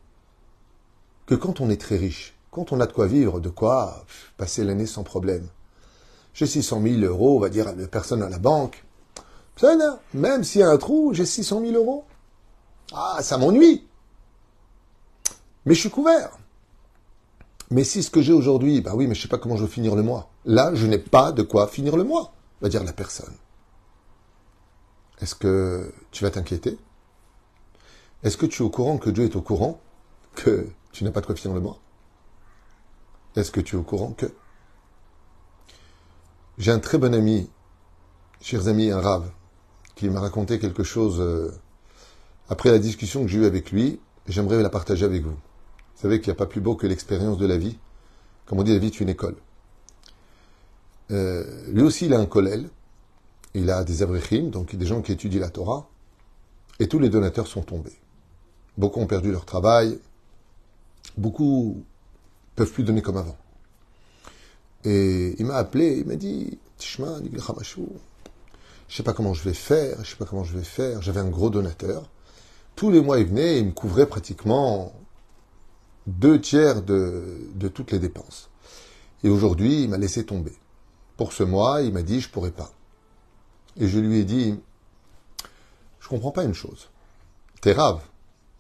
Que 1.26 1.36
quand 1.36 1.62
on 1.62 1.70
est 1.70 1.80
très 1.80 1.98
riche, 1.98 2.36
quand 2.50 2.72
on 2.74 2.82
a 2.82 2.88
de 2.88 2.92
quoi 2.92 3.08
vivre, 3.08 3.40
de 3.40 3.50
quoi 3.50 4.06
passer 4.38 4.64
l'année 4.64 4.86
sans 4.86 5.04
problème, 5.04 5.48
j'ai 6.34 6.48
600 6.48 6.82
000 6.82 6.96
euros, 7.02 7.38
on 7.38 7.40
va 7.40 7.50
dire 7.50 7.68
à 7.68 7.74
la 7.74 7.88
personne 7.88 8.24
à 8.24 8.30
la 8.30 8.40
banque, 8.40 8.84
même 10.14 10.44
s'il 10.44 10.62
y 10.62 10.64
a 10.64 10.70
un 10.70 10.78
trou, 10.78 11.14
j'ai 11.14 11.26
600 11.26 11.62
000 11.62 11.74
euros. 11.74 12.06
Ah, 12.94 13.20
ça 13.22 13.38
m'ennuie. 13.38 13.88
Mais 15.66 15.76
je 15.76 15.80
suis 15.80 15.90
couvert. 15.90 16.38
Mais 17.72 17.86
si 17.86 18.04
ce 18.04 18.12
que 18.12 18.22
j'ai 18.22 18.34
aujourd'hui, 18.34 18.82
bah 18.82 18.92
oui, 18.96 19.08
mais 19.08 19.16
je 19.16 19.22
sais 19.22 19.30
pas 19.30 19.38
comment 19.38 19.56
je 19.56 19.64
vais 19.64 19.72
finir 19.72 19.96
le 19.96 20.04
mois. 20.04 20.30
Là, 20.44 20.76
je 20.76 20.86
n'ai 20.86 20.98
pas 20.98 21.32
de 21.32 21.42
quoi 21.42 21.68
finir 21.68 21.96
le 21.96 22.04
mois, 22.04 22.34
va 22.62 22.68
dire 22.68 22.84
la 22.84 22.92
personne. 22.92 23.34
Est-ce 25.22 25.36
que 25.36 25.94
tu 26.12 26.26
vas 26.26 26.32
t'inquiéter? 26.32 26.78
Est-ce 28.24 28.36
que 28.36 28.46
tu 28.46 28.62
es 28.62 28.66
au 28.66 28.70
courant 28.70 28.98
que 28.98 29.10
Dieu 29.10 29.24
est 29.24 29.38
au 29.38 29.42
courant 29.42 29.80
que 30.36 30.68
tu 30.92 31.06
n'as 31.06 31.12
pas 31.12 31.22
de 31.22 31.26
quoi 31.26 31.36
finir 31.36 31.56
le 31.56 31.62
mois? 31.62 31.80
Est-ce 33.38 33.52
que 33.52 33.62
tu 33.62 33.78
es 33.78 33.80
au 33.80 33.84
courant 33.84 34.12
que? 34.12 34.26
J'ai 36.58 36.72
un 36.72 36.80
très 36.80 36.98
bon 36.98 37.14
ami, 37.16 37.50
chers 38.42 38.68
amis, 38.68 38.92
un 38.92 39.00
rave, 39.00 39.32
qui 39.96 40.10
m'a 40.10 40.20
raconté 40.20 40.60
quelque 40.60 40.84
chose 40.84 41.22
euh, 41.22 41.52
après 42.50 42.70
la 42.70 42.80
discussion 42.80 43.22
que 43.22 43.30
j'ai 43.30 43.40
eue 43.40 43.46
avec 43.46 43.72
lui. 43.72 44.02
J'aimerais 44.28 44.62
la 44.62 44.70
partager 44.70 45.06
avec 45.06 45.24
vous. 45.24 45.38
Vous 46.02 46.08
savez 46.08 46.20
qu'il 46.20 46.32
n'y 46.32 46.36
a 46.36 46.40
pas 46.40 46.48
plus 46.48 46.62
beau 46.62 46.74
que 46.74 46.88
l'expérience 46.88 47.38
de 47.38 47.46
la 47.46 47.60
vie. 47.60 47.78
Comme 48.48 48.58
on 48.58 48.64
dit, 48.64 48.74
la 48.74 48.80
vie 48.80 48.88
est 48.88 49.00
une 49.00 49.10
école. 49.10 49.36
Euh, 51.12 51.44
lui 51.68 51.84
aussi, 51.84 52.08
il 52.08 52.14
a 52.16 52.20
un 52.20 52.26
kollel. 52.26 52.72
Il 53.54 53.70
a 53.70 53.84
des 53.84 54.02
abrechim, 54.02 54.50
donc 54.50 54.76
des 54.76 54.86
gens 54.88 55.04
qui 55.04 55.12
étudient 55.12 55.40
la 55.40 55.52
Torah. 55.52 55.88
Et 56.80 56.88
tous 56.88 56.98
les 56.98 57.10
donateurs 57.10 57.46
sont 57.46 57.62
tombés. 57.62 58.00
Beaucoup 58.80 59.00
ont 59.00 59.06
perdu 59.06 59.32
leur 59.32 59.46
travail. 59.46 60.00
Beaucoup 61.18 61.84
peuvent 62.56 62.72
plus 62.72 62.84
donner 62.84 63.04
comme 63.04 63.18
avant. 63.18 63.38
Et 64.84 65.36
il 65.38 65.46
m'a 65.46 65.58
appelé, 65.58 66.00
il 66.00 66.08
m'a 66.08 66.16
dit, 66.16 66.58
Tishma, 66.80 67.20
je 68.88 68.96
sais 68.96 69.04
pas 69.04 69.14
comment 69.14 69.36
je 69.36 69.44
vais 69.44 69.54
faire, 69.54 70.04
je 70.04 70.10
sais 70.10 70.18
pas 70.18 70.26
comment 70.26 70.46
je 70.46 70.58
vais 70.58 70.64
faire. 70.64 71.00
J'avais 71.04 71.20
un 71.20 71.30
gros 71.30 71.52
donateur. 71.52 72.10
Tous 72.76 72.90
les 72.90 73.02
mois, 73.02 73.20
il 73.20 73.28
venait 73.28 73.60
il 73.60 73.68
me 73.68 73.72
couvrait 73.72 74.08
pratiquement 74.08 74.94
deux 76.08 76.40
tiers 76.40 76.82
de, 76.82 77.38
de 77.56 77.68
toutes 77.68 77.92
les 77.92 78.00
dépenses. 78.00 78.50
Et 79.24 79.30
aujourd'hui, 79.30 79.84
il 79.84 79.90
m'a 79.90 79.98
laissé 79.98 80.26
tomber. 80.26 80.54
Pour 81.18 81.34
ce 81.34 81.44
mois, 81.44 81.82
il 81.82 81.94
m'a 81.94 82.02
dit, 82.02 82.22
je 82.22 82.30
pourrais 82.30 82.52
pas. 82.52 82.72
Et 83.78 83.88
je 83.88 84.00
lui 84.00 84.18
ai 84.18 84.24
dit, 84.24 84.60
je 86.00 86.10
comprends 86.10 86.32
pas 86.32 86.44
une 86.44 86.54
chose. 86.54 86.90
T'es 87.62 87.74
rave. 87.74 88.02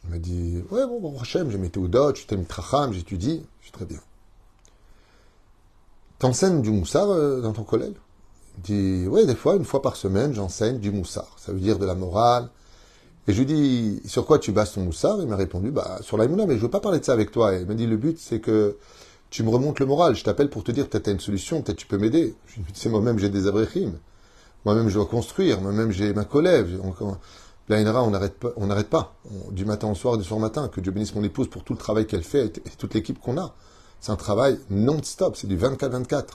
Il 0.03 0.11
m'a 0.11 0.19
dit, 0.19 0.63
ouais, 0.69 0.85
bon, 0.85 0.99
bon, 0.99 1.19
Hachem, 1.19 1.49
j'ai 1.49 1.57
mis 1.57 1.69
Théodot, 1.69 2.13
j'ai 2.15 2.37
mis 2.37 2.45
Tracham, 2.45 2.93
j'étudie, 2.93 3.45
je 3.59 3.65
suis 3.65 3.71
très 3.71 3.85
bien. 3.85 3.99
T'enseignes 6.19 6.61
du 6.61 6.69
moussard 6.69 7.09
euh, 7.09 7.41
dans 7.41 7.53
ton 7.53 7.63
collège? 7.63 7.95
Dit, 8.59 9.05
oui, 9.07 9.25
des 9.25 9.35
fois, 9.35 9.55
une 9.55 9.65
fois 9.65 9.81
par 9.81 9.95
semaine, 9.95 10.33
j'enseigne 10.33 10.79
du 10.79 10.91
moussard. 10.91 11.35
Ça 11.37 11.51
veut 11.51 11.59
dire 11.59 11.79
de 11.79 11.85
la 11.85 11.95
morale. 11.95 12.49
Et 13.27 13.33
je 13.33 13.39
lui 13.39 13.45
dis, 13.45 14.01
sur 14.05 14.25
quoi 14.25 14.39
tu 14.39 14.51
bases 14.51 14.73
ton 14.73 14.81
moussard? 14.81 15.17
Il 15.21 15.27
m'a 15.27 15.35
répondu, 15.35 15.71
bah, 15.71 15.99
sur 16.01 16.17
l'aïmouna, 16.17 16.45
mais 16.47 16.55
je 16.55 16.61
veux 16.61 16.69
pas 16.69 16.79
parler 16.79 16.99
de 16.99 17.05
ça 17.05 17.13
avec 17.13 17.31
toi. 17.31 17.55
Et 17.55 17.61
il 17.61 17.67
m'a 17.67 17.75
dit, 17.75 17.85
le 17.85 17.97
but, 17.97 18.17
c'est 18.19 18.39
que 18.39 18.77
tu 19.29 19.43
me 19.43 19.49
remontes 19.49 19.79
le 19.79 19.85
moral. 19.85 20.15
Je 20.15 20.23
t'appelle 20.23 20.49
pour 20.49 20.63
te 20.63 20.71
dire, 20.71 20.89
peut-être 20.89 21.03
tu 21.03 21.09
as 21.11 21.13
une 21.13 21.19
solution, 21.19 21.61
peut-être 21.61 21.77
tu 21.77 21.87
peux 21.87 21.97
m'aider. 21.97 22.35
Je 22.47 22.55
lui 22.55 22.63
dis, 22.63 22.71
c'est 22.73 22.89
moi-même, 22.89 23.19
j'ai 23.19 23.29
des 23.29 23.47
abréchimes. 23.47 23.97
Moi-même, 24.65 24.89
je 24.89 24.95
dois 24.95 25.05
construire. 25.05 25.61
Moi-même, 25.61 25.91
j'ai 25.91 26.13
ma 26.13 26.25
collègue. 26.25 26.67
L'Aïnra, 27.69 28.03
on 28.03 28.11
n'arrête 28.11 28.39
pas. 28.39 28.49
On 28.57 28.67
n'arrête 28.67 28.89
pas. 28.89 29.15
du 29.51 29.65
matin 29.65 29.89
au 29.89 29.95
soir, 29.95 30.17
du 30.17 30.23
soir 30.23 30.37
au 30.39 30.41
matin. 30.41 30.67
Que 30.67 30.81
Dieu 30.81 30.91
bénisse 30.91 31.15
mon 31.15 31.23
épouse 31.23 31.47
pour 31.47 31.63
tout 31.63 31.73
le 31.73 31.79
travail 31.79 32.07
qu'elle 32.07 32.23
fait 32.23 32.57
et 32.57 32.69
toute 32.77 32.93
l'équipe 32.93 33.19
qu'on 33.19 33.37
a. 33.37 33.55
C'est 33.99 34.11
un 34.11 34.15
travail 34.15 34.59
non-stop. 34.69 35.35
C'est 35.35 35.47
du 35.47 35.57
24-24. 35.57 36.25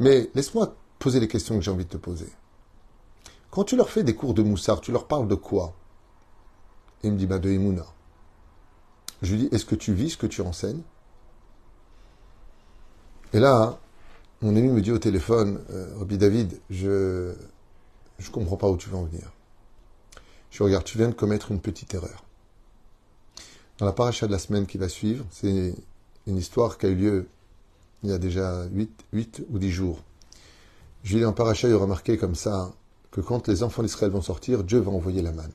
Mais 0.00 0.30
laisse-moi 0.34 0.74
poser 0.98 1.20
les 1.20 1.28
questions 1.28 1.56
que 1.56 1.62
j'ai 1.62 1.70
envie 1.70 1.84
de 1.84 1.90
te 1.90 1.96
poser. 1.96 2.28
Quand 3.50 3.64
tu 3.64 3.76
leur 3.76 3.88
fais 3.88 4.02
des 4.02 4.14
cours 4.14 4.34
de 4.34 4.42
moussard, 4.42 4.80
tu 4.80 4.92
leur 4.92 5.06
parles 5.06 5.28
de 5.28 5.34
quoi? 5.34 5.74
Il 7.02 7.12
me 7.12 7.16
dit, 7.18 7.26
bah 7.26 7.38
de 7.38 7.50
Emouna. 7.50 7.86
Je 9.22 9.34
lui 9.34 9.42
dis, 9.42 9.48
est-ce 9.52 9.64
que 9.64 9.74
tu 9.74 9.92
vis 9.92 10.10
ce 10.10 10.16
que 10.16 10.26
tu 10.26 10.40
enseignes? 10.42 10.82
Et 13.32 13.40
là, 13.40 13.78
mon 14.42 14.54
ami 14.54 14.68
me 14.68 14.80
dit 14.80 14.92
au 14.92 14.98
téléphone, 14.98 15.64
euh, 15.70 15.96
Rabbi 15.98 16.18
David, 16.18 16.60
je 16.70 17.34
ne 18.18 18.30
comprends 18.32 18.56
pas 18.56 18.68
où 18.68 18.76
tu 18.76 18.88
veux 18.88 18.96
en 18.96 19.04
venir. 19.04 19.32
Je 20.50 20.62
regarde, 20.62 20.84
tu 20.84 20.98
viens 20.98 21.08
de 21.08 21.14
commettre 21.14 21.52
une 21.52 21.60
petite 21.60 21.94
erreur. 21.94 22.24
Dans 23.78 23.86
la 23.86 23.92
paracha 23.92 24.26
de 24.26 24.32
la 24.32 24.38
semaine 24.38 24.66
qui 24.66 24.78
va 24.78 24.88
suivre, 24.88 25.24
c'est 25.30 25.74
une 26.26 26.36
histoire 26.36 26.78
qui 26.78 26.86
a 26.86 26.88
eu 26.88 26.94
lieu 26.94 27.28
il 28.02 28.10
y 28.10 28.12
a 28.12 28.18
déjà 28.18 28.64
8, 28.72 29.04
8 29.12 29.42
ou 29.50 29.58
10 29.58 29.70
jours. 29.70 30.02
Julien 31.02 31.28
en 31.28 31.32
paracha, 31.32 31.68
il 31.68 31.74
aura 31.74 31.86
marqué 31.86 32.16
comme 32.16 32.34
ça 32.34 32.72
que 33.16 33.22
quand 33.22 33.48
les 33.48 33.62
enfants 33.62 33.82
d'Israël 33.82 34.12
vont 34.12 34.20
sortir, 34.20 34.62
Dieu 34.62 34.78
va 34.78 34.92
envoyer 34.92 35.22
la 35.22 35.32
manne. 35.32 35.54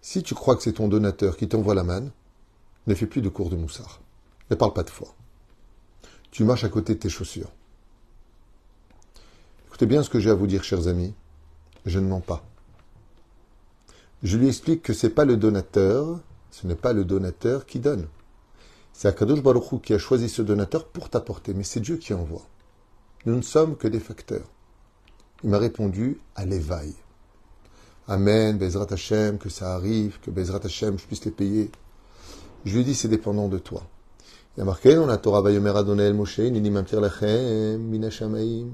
Si 0.00 0.22
tu 0.22 0.36
crois 0.36 0.54
que 0.54 0.62
c'est 0.62 0.74
ton 0.74 0.86
donateur 0.86 1.36
qui 1.36 1.48
t'envoie 1.48 1.74
la 1.74 1.82
manne, 1.82 2.12
ne 2.86 2.94
fais 2.94 3.06
plus 3.06 3.22
de 3.22 3.28
cours 3.28 3.50
de 3.50 3.56
moussard. 3.56 4.00
Ne 4.52 4.56
parle 4.56 4.72
pas 4.72 4.84
de 4.84 4.90
foi. 4.90 5.12
Tu 6.30 6.44
marches 6.44 6.62
à 6.62 6.68
côté 6.68 6.94
de 6.94 7.00
tes 7.00 7.08
chaussures. 7.08 7.50
Écoutez 9.66 9.86
bien 9.86 10.04
ce 10.04 10.10
que 10.10 10.20
j'ai 10.20 10.30
à 10.30 10.34
vous 10.34 10.46
dire, 10.46 10.62
chers 10.62 10.86
amis. 10.86 11.12
Je 11.86 11.98
ne 11.98 12.06
mens 12.06 12.20
pas. 12.20 12.44
Je 14.22 14.38
lui 14.38 14.46
explique 14.46 14.82
que 14.82 14.92
ce 14.92 15.08
n'est 15.08 15.12
pas 15.12 15.24
le 15.24 15.36
donateur, 15.36 16.20
ce 16.52 16.68
n'est 16.68 16.76
pas 16.76 16.92
le 16.92 17.04
donateur 17.04 17.66
qui 17.66 17.80
donne. 17.80 18.06
C'est 18.92 19.08
Akadosh 19.08 19.42
Baruch 19.42 19.82
qui 19.82 19.92
a 19.92 19.98
choisi 19.98 20.28
ce 20.28 20.42
donateur 20.42 20.86
pour 20.86 21.10
t'apporter, 21.10 21.52
mais 21.52 21.64
c'est 21.64 21.80
Dieu 21.80 21.96
qui 21.96 22.14
envoie. 22.14 22.46
Nous 23.26 23.34
ne 23.34 23.42
sommes 23.42 23.76
que 23.76 23.88
des 23.88 24.00
facteurs. 24.00 24.48
Il 25.44 25.50
m'a 25.50 25.58
répondu 25.58 26.20
à 26.34 26.44
l'éveil. 26.44 26.94
Amen, 28.08 28.58
Bezrat 28.58 28.86
Hashem, 28.90 29.38
que 29.38 29.48
ça 29.48 29.74
arrive, 29.74 30.18
que 30.20 30.30
Bezrat 30.30 30.60
Hashem, 30.64 30.98
je 30.98 31.06
puisse 31.06 31.24
les 31.24 31.30
payer. 31.30 31.70
Je 32.64 32.74
lui 32.74 32.80
ai 32.80 32.84
dit, 32.84 32.94
c'est 32.94 33.08
dépendant 33.08 33.48
de 33.48 33.58
toi. 33.58 33.82
Il 34.56 34.62
a 34.62 34.64
marqué 34.64 34.94
dans 34.96 35.06
la 35.06 35.18
Torah, 35.18 35.40
Vayomer 35.40 35.76
Adonai 35.76 36.12
Moshe, 36.12 36.38
Lachem, 36.38 37.80
Minashamaim. 37.80 38.70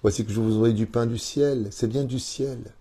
Voici 0.00 0.24
que 0.24 0.32
je 0.32 0.40
vous 0.40 0.56
aurai 0.58 0.72
du 0.72 0.86
pain 0.86 1.06
du 1.06 1.18
ciel. 1.18 1.68
C'est 1.70 1.86
bien 1.86 2.04
du 2.04 2.18
ciel. 2.18 2.72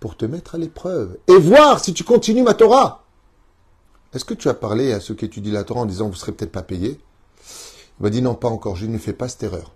Pour 0.00 0.16
te 0.16 0.24
mettre 0.24 0.54
à 0.54 0.58
l'épreuve. 0.58 1.18
Et 1.28 1.36
voir 1.36 1.80
si 1.80 1.92
tu 1.92 2.04
continues 2.04 2.42
ma 2.42 2.54
Torah. 2.54 3.04
Est-ce 4.14 4.24
que 4.24 4.34
tu 4.34 4.48
as 4.48 4.54
parlé 4.54 4.92
à 4.92 5.00
ceux 5.00 5.14
qui 5.14 5.24
étudient 5.24 5.52
la 5.52 5.64
Torah 5.64 5.80
en 5.80 5.86
disant 5.86 6.06
vous 6.06 6.12
ne 6.12 6.16
serez 6.16 6.32
peut-être 6.32 6.52
pas 6.52 6.62
payés 6.62 6.98
Il 7.98 8.02
m'a 8.02 8.10
dit 8.10 8.22
non, 8.22 8.34
pas 8.34 8.48
encore, 8.48 8.76
je 8.76 8.86
ne 8.86 8.98
fais 8.98 9.12
pas 9.12 9.28
cette 9.28 9.42
erreur. 9.42 9.72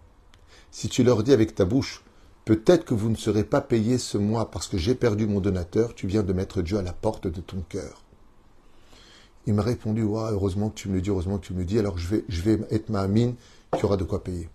Si 0.70 0.88
tu 0.88 1.02
leur 1.02 1.22
dis 1.22 1.32
avec 1.32 1.54
ta 1.54 1.64
bouche, 1.64 2.02
peut-être 2.44 2.84
que 2.84 2.94
vous 2.94 3.08
ne 3.08 3.16
serez 3.16 3.44
pas 3.44 3.60
payés 3.60 3.98
ce 3.98 4.18
mois 4.18 4.50
parce 4.50 4.68
que 4.68 4.78
j'ai 4.78 4.94
perdu 4.94 5.26
mon 5.26 5.40
donateur, 5.40 5.94
tu 5.94 6.06
viens 6.06 6.22
de 6.22 6.32
mettre 6.32 6.62
Dieu 6.62 6.78
à 6.78 6.82
la 6.82 6.92
porte 6.92 7.26
de 7.26 7.40
ton 7.40 7.62
cœur. 7.68 8.02
Il 9.46 9.54
m'a 9.54 9.62
répondu, 9.62 10.02
ouais, 10.02 10.30
heureusement 10.30 10.70
que 10.70 10.74
tu 10.74 10.88
me 10.88 10.94
le 10.94 11.00
dis, 11.00 11.10
heureusement 11.10 11.38
que 11.38 11.46
tu 11.46 11.54
me 11.54 11.60
le 11.60 11.64
dis, 11.64 11.78
alors 11.78 11.98
je 11.98 12.08
vais, 12.08 12.24
je 12.28 12.42
vais 12.42 12.58
être 12.70 12.88
ma 12.90 13.00
amine, 13.00 13.34
tu 13.78 13.84
auras 13.84 13.96
de 13.96 14.04
quoi 14.04 14.22
payer. 14.22 14.48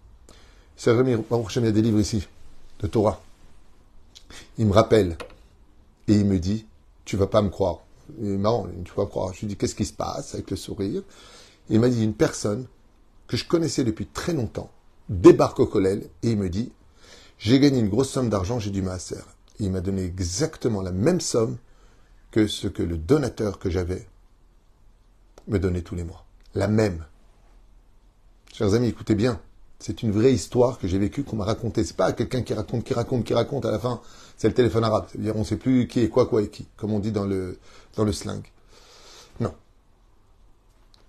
C'est 0.75 0.93
vrai, 0.93 1.03
il 1.05 1.63
y 1.63 1.67
a 1.67 1.71
des 1.71 1.81
livres 1.81 1.99
ici, 1.99 2.27
de 2.79 2.87
Torah. 2.87 3.21
Il 4.57 4.65
me 4.67 4.73
rappelle, 4.73 5.17
et 6.07 6.15
il 6.15 6.25
me 6.25 6.39
dit, 6.39 6.65
tu 7.05 7.15
vas 7.15 7.27
pas 7.27 7.41
me 7.41 7.49
croire. 7.49 7.79
Il 8.19 8.31
est 8.31 8.37
marrant, 8.37 8.67
tu 8.83 8.91
vas 8.95 9.05
croire. 9.05 9.33
Je 9.33 9.41
lui 9.41 9.47
dis, 9.47 9.55
qu'est-ce 9.55 9.75
qui 9.75 9.85
se 9.85 9.93
passe 9.93 10.33
avec 10.33 10.51
le 10.51 10.57
sourire? 10.57 11.03
Il 11.69 11.79
m'a 11.79 11.87
dit, 11.89 12.03
une 12.03 12.13
personne 12.13 12.65
que 13.27 13.37
je 13.37 13.45
connaissais 13.45 13.83
depuis 13.83 14.07
très 14.07 14.33
longtemps 14.33 14.69
débarque 15.11 15.59
au 15.59 15.67
collège 15.67 16.03
et 16.23 16.31
il 16.31 16.37
me 16.37 16.49
dit, 16.49 16.71
j'ai 17.37 17.59
gagné 17.59 17.79
une 17.79 17.89
grosse 17.89 18.09
somme 18.09 18.29
d'argent, 18.29 18.59
j'ai 18.59 18.71
du 18.71 18.81
maaser. 18.81 19.23
Et 19.59 19.65
il 19.65 19.71
m'a 19.71 19.81
donné 19.81 20.03
exactement 20.03 20.81
la 20.81 20.91
même 20.91 21.21
somme 21.21 21.57
que 22.31 22.47
ce 22.47 22.67
que 22.67 22.81
le 22.81 22.97
donateur 22.97 23.59
que 23.59 23.69
j'avais 23.69 24.07
me 25.47 25.59
donnait 25.59 25.81
tous 25.81 25.95
les 25.95 26.03
mois. 26.03 26.25
La 26.55 26.67
même. 26.67 27.05
Chers 28.53 28.73
amis, 28.73 28.87
écoutez 28.87 29.15
bien. 29.15 29.39
C'est 29.79 30.03
une 30.03 30.11
vraie 30.11 30.33
histoire 30.33 30.77
que 30.77 30.87
j'ai 30.87 30.99
vécue, 30.99 31.23
qu'on 31.23 31.35
m'a 31.35 31.45
racontée. 31.45 31.83
C'est 31.83 31.97
pas 31.97 32.13
quelqu'un 32.13 32.43
qui 32.43 32.53
raconte, 32.53 32.83
qui 32.83 32.93
raconte, 32.93 33.25
qui 33.25 33.33
raconte. 33.33 33.65
À 33.65 33.71
la 33.71 33.79
fin, 33.79 34.01
c'est 34.37 34.47
le 34.47 34.53
téléphone 34.53 34.83
arabe. 34.83 35.07
C'est-à-dire, 35.11 35.35
on 35.35 35.39
ne 35.39 35.43
sait 35.43 35.57
plus 35.57 35.87
qui 35.87 36.01
est 36.01 36.09
quoi, 36.09 36.27
quoi 36.27 36.43
et 36.43 36.49
qui, 36.49 36.67
comme 36.77 36.93
on 36.93 36.99
dit 36.99 37.11
dans 37.11 37.25
le, 37.25 37.57
dans 37.95 38.03
le 38.03 38.13
slang. 38.13 38.43
Non. 39.39 39.53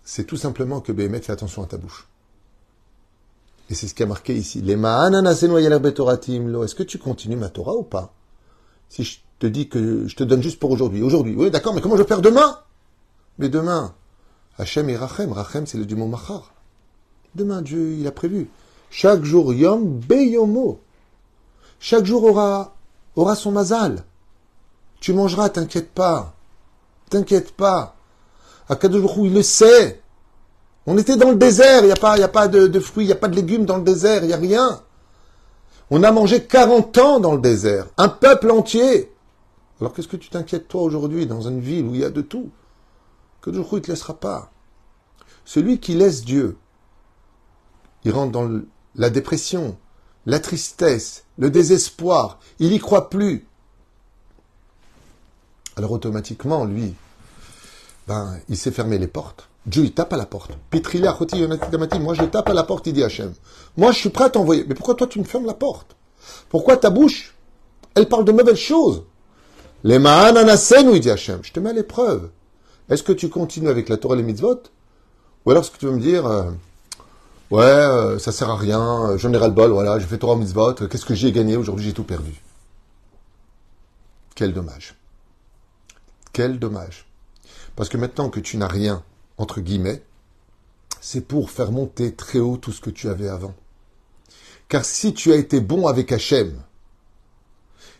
C'est 0.03 0.25
tout 0.25 0.39
simplement 0.39 0.81
que 0.81 0.91
Béhémet 0.91 1.21
fait 1.21 1.33
attention 1.33 1.63
à 1.63 1.67
ta 1.67 1.77
bouche. 1.77 2.09
Et 3.73 3.75
c'est 3.75 3.89
ce 3.89 3.95
qui 3.95 4.03
a 4.03 4.07
marqué 4.07 4.37
ici. 4.37 4.59
Est-ce 4.59 4.75
que 6.75 6.83
tu 6.83 6.99
continues 6.99 7.37
ma 7.37 7.49
Torah 7.49 7.73
ou 7.73 7.83
pas? 7.83 8.13
Si 8.91 9.03
je 9.03 9.21
te 9.39 9.47
dis 9.47 9.71
que 9.71 10.07
je 10.07 10.15
te 10.15 10.25
donne 10.25 10.43
juste 10.43 10.59
pour 10.59 10.71
aujourd'hui. 10.73 11.03
Aujourd'hui, 11.03 11.35
oui, 11.35 11.51
d'accord, 11.51 11.73
mais 11.73 11.81
comment 11.81 11.97
je 11.97 12.03
vais 12.03 12.07
faire 12.07 12.21
demain? 12.21 12.59
Mais 13.39 13.49
demain, 13.49 13.95
Hachem 14.59 14.91
et 14.91 14.97
Rachem. 14.99 15.33
Rachem, 15.33 15.67
c'est 15.67 15.79
le 15.79 15.87
du 15.87 15.97
mot 15.97 16.07
Machar. 16.07 16.53
Demain, 17.35 17.63
Dieu, 17.63 17.95
il 17.95 18.07
a 18.07 18.13
prévu. 18.13 18.51
Chaque 18.91 19.25
jour, 19.25 19.55
Yom 19.55 20.01
Beyomo. 20.01 20.79
Chaque 21.81 22.05
jour 22.05 22.25
aura, 22.25 22.75
aura 23.17 23.35
son 23.37 23.53
mazal. 23.53 24.05
Tu 25.01 25.15
mangeras, 25.15 25.49
t'inquiète 25.49 25.93
pas. 25.93 26.35
T'inquiète 27.09 27.53
pas. 27.53 27.97
Akadosh 28.69 29.13
il 29.17 29.33
le 29.33 29.43
sait. 29.43 30.02
On 30.87 30.99
était 30.99 31.17
dans 31.17 31.31
le 31.31 31.37
désert, 31.37 31.83
il 31.83 31.87
n'y 31.87 31.93
a 31.93 31.97
pas, 31.97 32.21
a 32.21 32.29
pas 32.29 32.49
de, 32.49 32.81
fruits, 32.81 33.05
il 33.05 33.09
n'y 33.09 33.13
a 33.13 33.17
pas 33.17 33.29
de 33.29 33.37
légumes 33.37 33.65
dans 33.65 33.77
le 33.77 33.85
désert, 33.85 34.25
il 34.25 34.29
n'y 34.29 34.33
a 34.33 34.39
rien. 34.39 34.83
On 35.91 36.03
a 36.03 36.11
mangé 36.11 36.45
40 36.45 36.99
ans 36.99 37.21
dans 37.21 37.35
le 37.35 37.41
désert, 37.41 37.87
un 37.99 38.09
peuple 38.09 38.51
entier. 38.51 39.13
Alors 39.81 39.93
qu'est-ce 39.93 40.09
que 40.09 40.17
tu 40.17 40.31
t'inquiètes 40.31 40.69
toi 40.69 40.83
aujourd'hui 40.83 41.27
dans 41.27 41.43
une 41.43 41.61
ville 41.61 41.87
où 41.87 41.95
il 41.95 42.01
y 42.01 42.05
a 42.05 42.11
de 42.11 42.23
tout 42.23 42.51
Que 43.41 43.51
il 43.51 43.59
ne 43.59 43.79
te 43.79 43.91
laissera 43.91 44.15
pas? 44.15 44.51
Celui 45.45 45.79
qui 45.79 45.95
laisse 45.95 46.25
Dieu, 46.25 46.57
il 48.05 48.13
rentre 48.13 48.33
dans 48.33 48.61
la 48.95 49.11
dépression, 49.11 49.77
la 50.27 50.41
tristesse, 50.41 51.25
le 51.39 51.51
désespoir, 51.51 52.39
il 52.59 52.71
n'y 52.71 52.79
croit 52.79 53.11
plus. 53.11 53.47
Alors 55.77 55.93
automatiquement, 55.93 56.65
lui, 56.65 56.95
ben, 58.07 58.39
il 58.49 58.57
s'est 58.57 58.71
fermé 58.71 58.99
les 58.99 59.07
portes. 59.07 59.49
Dieu, 59.67 59.85
il 59.85 59.93
tape 59.93 60.13
à 60.13 60.17
la 60.17 60.27
porte. 60.27 60.51
Moi, 60.73 62.15
je 62.15 62.25
tape 62.25 62.49
à 62.49 62.55
la 62.55 62.65
porte, 62.65 62.87
il 62.87 62.93
dit 62.93 63.05
Hachem. 63.05 63.33
Moi, 63.77 63.93
je 63.93 63.99
suis 63.99 64.11
prêt 64.11 64.25
à 64.25 64.31
t'envoyer. 64.31 64.65
Mais 64.67 64.75
pourquoi 64.75 64.95
toi, 64.95 65.07
tu 65.07 65.19
me 65.19 65.25
fermes 65.25 65.47
la 65.47 65.55
porte? 65.55 65.97
Pourquoi 66.49 66.77
ta 66.77 66.91
bouche, 66.91 67.35
elle 67.95 68.09
parle 68.09 68.25
de 68.25 68.33
mauvaises 68.33 68.57
choses? 68.57 69.05
Les 69.85 69.99
où 69.99 70.95
il 70.95 71.01
dit 71.01 71.11
Hachem. 71.11 71.41
Je 71.43 71.53
te 71.53 71.61
mets 71.61 71.71
à 71.71 71.75
l'épreuve. 71.75 72.31
Est-ce 72.89 73.03
que 73.03 73.13
tu 73.13 73.29
continues 73.29 73.69
avec 73.69 73.89
la 73.89 73.97
Torah 73.97 74.15
et 74.15 74.19
les 74.19 74.25
mitzvot? 74.25 74.63
Ou 75.45 75.51
alors, 75.51 75.63
est-ce 75.63 75.71
que 75.71 75.79
tu 75.79 75.87
veux 75.87 75.93
me 75.93 76.01
dire, 76.01 76.27
euh, 76.27 76.51
Ouais, 77.53 77.61
euh, 77.65 78.19
ça 78.19 78.33
sert 78.33 78.49
à 78.49 78.57
rien, 78.57 78.81
euh, 78.81 79.19
j'en 79.19 79.31
ai 79.31 79.37
ras 79.37 79.47
le 79.47 79.53
bol, 79.53 79.73
voilà, 79.73 79.99
j'ai 79.99 80.07
fait 80.07 80.17
trois 80.17 80.37
mitzvot, 80.37 80.73
qu'est-ce 80.73 81.05
que 81.05 81.13
j'ai 81.13 81.33
gagné? 81.33 81.55
Aujourd'hui, 81.55 81.85
j'ai 81.85 81.93
tout 81.93 82.03
perdu. 82.03 82.43
Quel 84.35 84.55
dommage. 84.55 84.95
Quel 86.33 86.59
dommage. 86.59 87.05
Parce 87.77 87.91
que 87.91 87.99
maintenant 87.99 88.31
que 88.31 88.41
tu 88.41 88.57
n'as 88.57 88.69
rien, 88.69 89.03
entre 89.43 89.61
guillemets, 89.61 90.05
c'est 91.01 91.27
pour 91.27 91.51
faire 91.51 91.73
monter 91.73 92.15
très 92.15 92.39
haut 92.39 92.57
tout 92.57 92.71
ce 92.71 92.81
que 92.81 92.91
tu 92.91 93.09
avais 93.09 93.29
avant. 93.29 93.55
Car 94.69 94.85
si 94.85 95.15
tu 95.15 95.33
as 95.33 95.37
été 95.37 95.61
bon 95.61 95.89
avec 95.89 96.13
Hachem, 96.13 96.63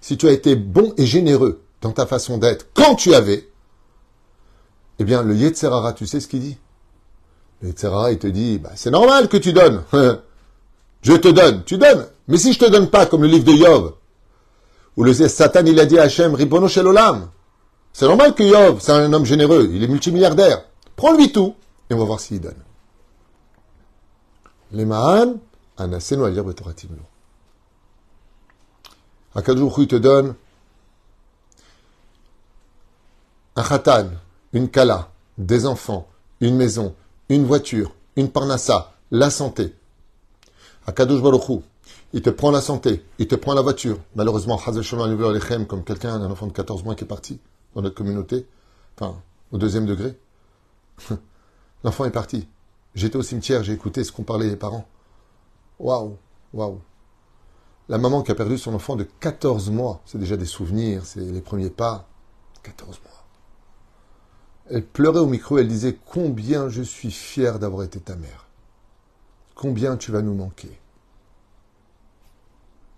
si 0.01 0.17
tu 0.17 0.29
as 0.29 0.33
été 0.33 0.55
bon 0.55 0.95
et 0.97 1.05
généreux 1.05 1.61
dans 1.81 1.91
ta 1.91 2.07
façon 2.07 2.39
d'être 2.39 2.69
quand 2.75 2.95
tu 2.95 3.13
avais, 3.13 3.49
eh 5.01 5.05
bien, 5.05 5.25
le 5.25 5.35
Yetzerara, 5.35 5.95
tu 5.95 6.07
sais 6.07 6.21
ce 6.21 6.29
qu'il 6.29 6.41
dit? 6.41 6.59
Etc. 7.67 7.93
Il 8.13 8.19
te 8.19 8.29
dit, 8.29 8.59
bah, 8.59 8.71
c'est 8.77 8.91
normal 8.91 9.29
que 9.29 9.37
tu 9.37 9.53
donnes. 9.53 9.83
je 11.03 11.13
te 11.15 11.29
donne, 11.29 11.65
tu 11.65 11.77
donnes. 11.77 12.07
Mais 12.29 12.39
si 12.39 12.53
je 12.53 12.61
te 12.61 12.71
donne 12.71 12.89
pas, 12.89 13.07
comme 13.07 13.23
le 13.23 13.29
livre 13.29 13.45
de 13.45 13.53
Yov, 13.53 13.95
où 14.97 15.03
le 15.03 15.13
Satan, 15.13 15.67
il 15.67 15.81
a 15.81 15.87
dit 15.87 15.99
à 15.99 16.03
Hachem, 16.03 16.37
Ribono 16.37 16.69
Shelolam, 16.69 17.31
c'est 17.93 18.07
normal 18.07 18.33
que 18.37 18.45
Yov, 18.45 18.79
c'est 18.81 18.93
un 18.93 19.13
homme 19.13 19.27
généreux, 19.27 19.69
il 19.73 19.83
est 19.83 19.89
multimilliardaire. 19.89 20.67
Prends-lui 21.03 21.33
tout, 21.33 21.57
et 21.91 21.95
on 21.95 21.99
va 21.99 22.05
voir 22.05 22.21
s'il 22.21 22.41
donne. 22.41 22.63
Les 24.71 24.85
Ma'an, 24.85 25.35
Anasenu 25.77 26.23
il 29.83 29.89
te 29.89 29.97
donne 29.97 30.37
un 33.57 33.63
khatan, 33.65 34.11
une 34.53 34.71
kala, 34.71 35.11
des 35.39 35.67
enfants, 35.67 36.07
une 36.41 36.55
maison, 36.55 36.95
une 37.29 37.47
voiture, 37.47 37.93
une 38.15 38.31
parnassa, 38.31 38.93
la 39.11 39.31
santé. 39.31 39.75
Baruchou, 40.87 41.65
il 42.13 42.23
te 42.23 42.31
prend 42.31 42.53
la 42.53 42.61
santé, 42.61 43.05
il 43.19 43.27
te 43.27 43.35
prend 43.35 43.55
la 43.55 43.63
voiture. 43.63 43.99
Malheureusement, 44.15 44.57
comme 45.67 45.83
quelqu'un, 45.83 46.15
un 46.15 46.31
enfant 46.31 46.47
de 46.47 46.53
14 46.53 46.85
mois 46.85 46.95
qui 46.95 47.03
est 47.03 47.09
parti 47.09 47.41
dans 47.75 47.83
notre 47.83 47.97
communauté, 47.97 48.47
enfin, 48.97 49.21
au 49.51 49.59
deuxième 49.59 49.87
degré. 49.87 50.17
L'enfant 51.85 52.05
est 52.05 52.11
parti. 52.11 52.49
J'étais 52.95 53.17
au 53.17 53.23
cimetière, 53.23 53.63
j'ai 53.63 53.73
écouté 53.73 54.05
ce 54.05 54.13
qu'ont 54.13 54.23
parlait 54.23 54.49
les 54.49 54.57
parents. 54.57 54.87
Waouh, 55.79 56.17
waouh. 56.53 56.81
La 57.89 57.99
maman 57.99 58.23
qui 58.23 58.31
a 58.31 58.35
perdu 58.35 58.59
son 58.59 58.75
enfant 58.75 58.97
de 58.97 59.05
14 59.05 59.71
mois, 59.71 60.01
c'est 60.05 60.19
déjà 60.19 60.37
des 60.37 60.47
souvenirs, 60.47 61.05
c'est 61.05 61.21
les 61.21 61.41
premiers 61.41 61.71
pas. 61.71 62.09
14 62.63 63.01
mois. 63.03 63.13
Elle 64.71 64.87
pleurait 64.87 65.21
au 65.21 65.27
micro, 65.27 65.59
elle 65.59 65.69
disait 65.69 65.99
Combien 66.07 66.69
je 66.69 66.83
suis 66.83 67.11
fier 67.11 67.59
d'avoir 67.59 67.83
été 67.83 68.01
ta 68.01 68.15
mère. 68.15 68.47
Combien 69.55 69.97
tu 69.97 70.13
vas 70.13 70.23
nous 70.23 70.35
manquer. 70.35 70.79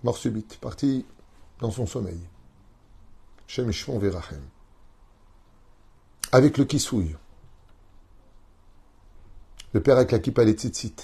Mort 0.02 0.18
subite, 0.18 0.58
partie 0.58 1.06
dans 1.60 1.70
son 1.70 1.86
sommeil. 1.86 2.20
Shem 3.46 3.70
Verachem. 3.70 4.42
Avec 6.32 6.58
le 6.58 6.64
kissouille. 6.64 7.16
Le 9.74 9.82
père 9.82 9.96
avec 9.96 10.12
la 10.12 10.20
kippa 10.20 10.44
les 10.44 10.52
tzitzit. 10.52 10.94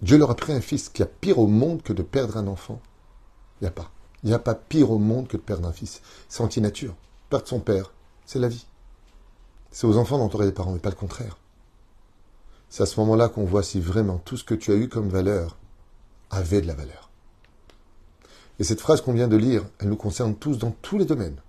Dieu 0.00 0.16
leur 0.16 0.30
a 0.30 0.34
pris 0.34 0.54
un 0.54 0.62
fils 0.62 0.88
qui 0.88 1.02
a 1.02 1.06
pire 1.06 1.38
au 1.38 1.46
monde 1.46 1.82
que 1.82 1.92
de 1.92 2.02
perdre 2.02 2.38
un 2.38 2.46
enfant. 2.46 2.80
Il 3.60 3.64
n'y 3.64 3.68
a 3.68 3.72
pas. 3.72 3.90
Il 4.22 4.30
n'y 4.30 4.34
a 4.34 4.38
pas 4.38 4.54
pire 4.54 4.90
au 4.90 4.98
monde 4.98 5.28
que 5.28 5.36
de 5.36 5.42
perdre 5.42 5.68
un 5.68 5.72
fils. 5.72 6.00
C'est 6.30 6.42
anti-nature. 6.42 6.94
Perdre 7.28 7.46
son 7.46 7.60
père, 7.60 7.92
c'est 8.24 8.38
la 8.38 8.48
vie. 8.48 8.66
C'est 9.70 9.86
aux 9.86 9.98
enfants 9.98 10.16
d'entourer 10.16 10.46
les 10.46 10.52
parents, 10.52 10.72
mais 10.72 10.78
pas 10.78 10.88
le 10.88 10.96
contraire. 10.96 11.36
C'est 12.70 12.82
à 12.82 12.86
ce 12.86 12.98
moment-là 13.00 13.28
qu'on 13.28 13.44
voit 13.44 13.62
si 13.62 13.80
vraiment 13.80 14.18
tout 14.18 14.38
ce 14.38 14.44
que 14.44 14.54
tu 14.54 14.72
as 14.72 14.76
eu 14.76 14.88
comme 14.88 15.10
valeur 15.10 15.58
avait 16.30 16.62
de 16.62 16.66
la 16.66 16.74
valeur. 16.74 17.10
Et 18.58 18.64
cette 18.64 18.80
phrase 18.80 19.02
qu'on 19.02 19.12
vient 19.12 19.28
de 19.28 19.36
lire, 19.36 19.64
elle 19.78 19.90
nous 19.90 19.96
concerne 19.96 20.34
tous 20.34 20.56
dans 20.56 20.70
tous 20.70 20.96
les 20.96 21.04
domaines. 21.04 21.40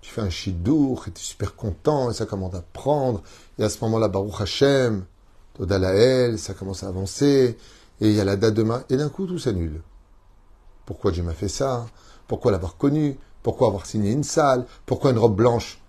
Tu 0.00 0.10
fais 0.10 0.22
un 0.22 0.30
chidour, 0.30 1.06
et 1.06 1.10
tu 1.12 1.20
es 1.20 1.24
super 1.24 1.54
content, 1.54 2.10
et 2.10 2.14
ça 2.14 2.26
commence 2.26 2.54
à 2.54 2.62
prendre, 2.62 3.22
et 3.58 3.64
à 3.64 3.68
ce 3.68 3.82
moment-là, 3.84 4.08
Baruch 4.08 4.40
Hashem, 4.40 5.04
Todalael, 5.54 6.38
ça 6.38 6.54
commence 6.54 6.82
à 6.82 6.88
avancer, 6.88 7.58
et 8.00 8.08
il 8.08 8.14
y 8.14 8.20
a 8.20 8.24
la 8.24 8.36
date 8.36 8.54
demain, 8.54 8.82
et 8.88 8.96
d'un 8.96 9.10
coup, 9.10 9.26
tout 9.26 9.38
s'annule. 9.38 9.82
Pourquoi 10.86 11.10
Dieu 11.12 11.22
m'a 11.22 11.34
fait 11.34 11.48
ça? 11.48 11.86
Pourquoi 12.26 12.50
l'avoir 12.50 12.76
connu? 12.76 13.18
Pourquoi 13.42 13.68
avoir 13.68 13.86
signé 13.86 14.12
une 14.12 14.24
salle? 14.24 14.66
Pourquoi 14.86 15.10
une 15.10 15.18
robe 15.18 15.36
blanche 15.36 15.80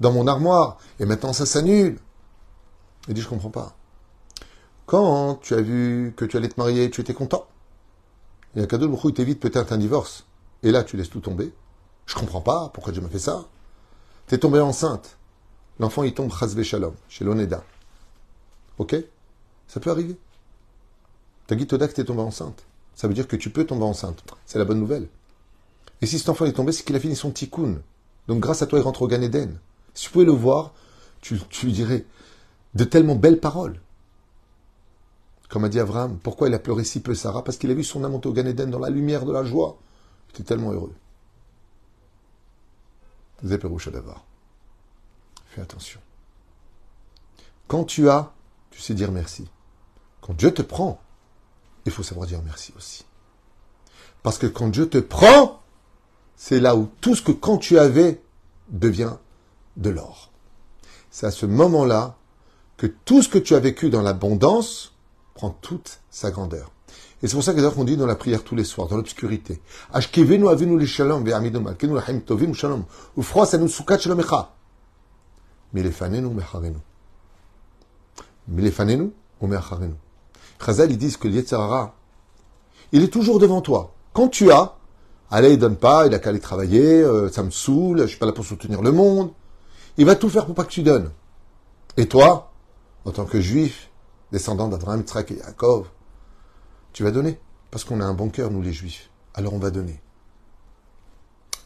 dans 0.00 0.12
mon 0.12 0.26
armoire? 0.26 0.78
Et 0.98 1.04
maintenant, 1.04 1.32
ça 1.32 1.46
s'annule. 1.46 1.98
Il 3.06 3.14
dit, 3.14 3.20
je 3.20 3.28
comprends 3.28 3.50
pas. 3.50 3.76
Quand 4.86 5.36
tu 5.36 5.54
as 5.54 5.60
vu 5.60 6.14
que 6.16 6.24
tu 6.24 6.36
allais 6.36 6.48
te 6.48 6.58
marier, 6.58 6.90
tu 6.90 7.00
étais 7.00 7.14
content? 7.14 7.46
Et 8.56 8.62
un 8.62 8.66
cadeau, 8.66 8.98
il 9.04 9.12
t'évite 9.12 9.40
peut-être 9.40 9.72
un 9.72 9.78
divorce. 9.78 10.24
Et 10.62 10.70
là, 10.72 10.82
tu 10.82 10.96
laisses 10.96 11.10
tout 11.10 11.20
tomber. 11.20 11.52
Je 12.06 12.14
comprends 12.14 12.40
pas 12.40 12.70
pourquoi 12.72 12.92
Dieu 12.92 13.02
m'a 13.02 13.08
fait 13.08 13.18
ça. 13.18 13.44
Tu 14.28 14.34
es 14.34 14.38
tombé 14.38 14.60
enceinte. 14.60 15.16
L'enfant, 15.78 16.02
il 16.02 16.12
tombe 16.12 16.32
chasvé 16.32 16.62
shalom, 16.64 16.94
chez 17.08 17.24
l'Oneda. 17.24 17.64
Ok? 18.78 18.96
Ça 19.66 19.80
peut 19.80 19.90
arriver. 19.90 20.16
T'as 21.46 21.56
dit 21.56 21.66
Toda 21.66 21.88
que 21.88 21.94
t'es 21.94 22.04
tombé 22.04 22.20
enceinte. 22.20 22.64
Ça 22.94 23.08
veut 23.08 23.14
dire 23.14 23.26
que 23.26 23.36
tu 23.36 23.50
peux 23.50 23.64
tomber 23.64 23.84
enceinte. 23.84 24.22
C'est 24.44 24.58
la 24.58 24.64
bonne 24.64 24.80
nouvelle. 24.80 25.08
Et 26.02 26.06
si 26.06 26.18
cet 26.18 26.28
enfant 26.28 26.44
est 26.44 26.52
tombé, 26.52 26.72
c'est 26.72 26.84
qu'il 26.84 26.96
a 26.96 27.00
fini 27.00 27.16
son 27.16 27.30
tikkun. 27.30 27.80
Donc 28.26 28.40
grâce 28.40 28.60
à 28.60 28.66
toi, 28.66 28.78
il 28.78 28.82
rentre 28.82 29.02
au 29.02 29.08
Gan 29.08 29.22
Eden. 29.22 29.58
Si 29.94 30.04
tu 30.04 30.10
pouvais 30.10 30.26
le 30.26 30.32
voir, 30.32 30.74
tu, 31.20 31.40
lui 31.62 31.72
dirais 31.72 32.04
de 32.74 32.84
tellement 32.84 33.14
belles 33.14 33.40
paroles. 33.40 33.80
Comme 35.48 35.64
a 35.64 35.70
dit 35.70 35.80
Abraham, 35.80 36.18
pourquoi 36.22 36.48
il 36.48 36.54
a 36.54 36.58
pleuré 36.58 36.84
si 36.84 37.00
peu 37.00 37.14
Sarah? 37.14 37.42
Parce 37.42 37.56
qu'il 37.56 37.70
a 37.70 37.74
vu 37.74 37.82
son 37.82 38.00
monter 38.00 38.28
au 38.28 38.32
Gan 38.32 38.44
Eden 38.44 38.70
dans 38.70 38.78
la 38.78 38.90
lumière 38.90 39.24
de 39.24 39.32
la 39.32 39.42
joie. 39.42 39.78
Il 40.28 40.34
était 40.34 40.44
tellement 40.44 40.72
heureux. 40.72 40.92
D'avoir. 43.42 44.24
Fais 45.46 45.60
attention. 45.60 46.00
Quand 47.66 47.84
tu 47.84 48.08
as, 48.08 48.32
tu 48.70 48.80
sais 48.80 48.94
dire 48.94 49.12
merci. 49.12 49.48
Quand 50.20 50.34
Dieu 50.34 50.52
te 50.52 50.62
prend, 50.62 51.00
il 51.84 51.92
faut 51.92 52.02
savoir 52.02 52.26
dire 52.26 52.42
merci 52.42 52.72
aussi. 52.76 53.04
Parce 54.22 54.38
que 54.38 54.46
quand 54.46 54.68
Dieu 54.68 54.88
te 54.88 54.98
prend, 54.98 55.62
c'est 56.36 56.60
là 56.60 56.76
où 56.76 56.88
tout 57.00 57.14
ce 57.14 57.22
que 57.22 57.32
quand 57.32 57.58
tu 57.58 57.78
avais 57.78 58.20
devient 58.68 59.14
de 59.76 59.90
l'or. 59.90 60.30
C'est 61.10 61.26
à 61.26 61.30
ce 61.30 61.46
moment-là 61.46 62.16
que 62.76 62.86
tout 62.86 63.22
ce 63.22 63.28
que 63.28 63.38
tu 63.38 63.54
as 63.54 63.60
vécu 63.60 63.90
dans 63.90 64.02
l'abondance 64.02 64.94
prend 65.34 65.50
toute 65.50 66.00
sa 66.10 66.30
grandeur. 66.30 66.70
Et 67.22 67.26
c'est 67.26 67.34
pour 67.34 67.42
ça 67.42 67.52
que 67.52 67.56
d'ailleurs 67.56 67.78
on 67.78 67.84
dit 67.84 67.96
dans 67.96 68.06
la 68.06 68.14
prière 68.14 68.44
tous 68.44 68.54
les 68.54 68.64
soirs, 68.64 68.86
dans 68.88 68.96
l'obscurité. 68.96 69.60
Chazal, 80.64 80.90
ils 80.90 80.98
disent 80.98 81.16
que 81.16 81.28
l'Yetzirara, 81.28 81.94
il 82.92 83.02
est 83.02 83.08
toujours 83.08 83.38
devant 83.38 83.60
toi. 83.60 83.92
Quand 84.12 84.28
tu 84.28 84.50
as, 84.50 84.76
allez, 85.30 85.52
il 85.52 85.58
donne 85.58 85.76
pas, 85.76 86.06
il 86.06 86.14
a 86.14 86.18
qu'à 86.18 86.30
aller 86.30 86.40
travailler, 86.40 87.02
euh, 87.02 87.28
ça 87.28 87.42
me 87.42 87.50
saoule, 87.50 88.02
je 88.02 88.06
suis 88.06 88.18
pas 88.18 88.26
là 88.26 88.32
pour 88.32 88.44
soutenir 88.44 88.82
le 88.82 88.92
monde. 88.92 89.30
Il 89.96 90.06
va 90.06 90.16
tout 90.16 90.28
faire 90.28 90.46
pour 90.46 90.54
pas 90.54 90.64
que 90.64 90.70
tu 90.70 90.82
donnes. 90.82 91.10
Et 91.96 92.06
toi, 92.06 92.52
en 93.04 93.10
tant 93.10 93.24
que 93.24 93.40
juif, 93.40 93.90
descendant 94.32 94.68
d'Abraham, 94.68 95.00
Yitzhak 95.00 95.30
et 95.32 95.36
Yaakov, 95.36 95.88
tu 96.92 97.02
vas 97.04 97.10
donner. 97.10 97.38
Parce 97.70 97.84
qu'on 97.84 98.00
a 98.00 98.04
un 98.04 98.14
bon 98.14 98.30
cœur, 98.30 98.50
nous 98.50 98.62
les 98.62 98.72
juifs. 98.72 99.10
Alors 99.34 99.54
on 99.54 99.58
va 99.58 99.70
donner. 99.70 100.00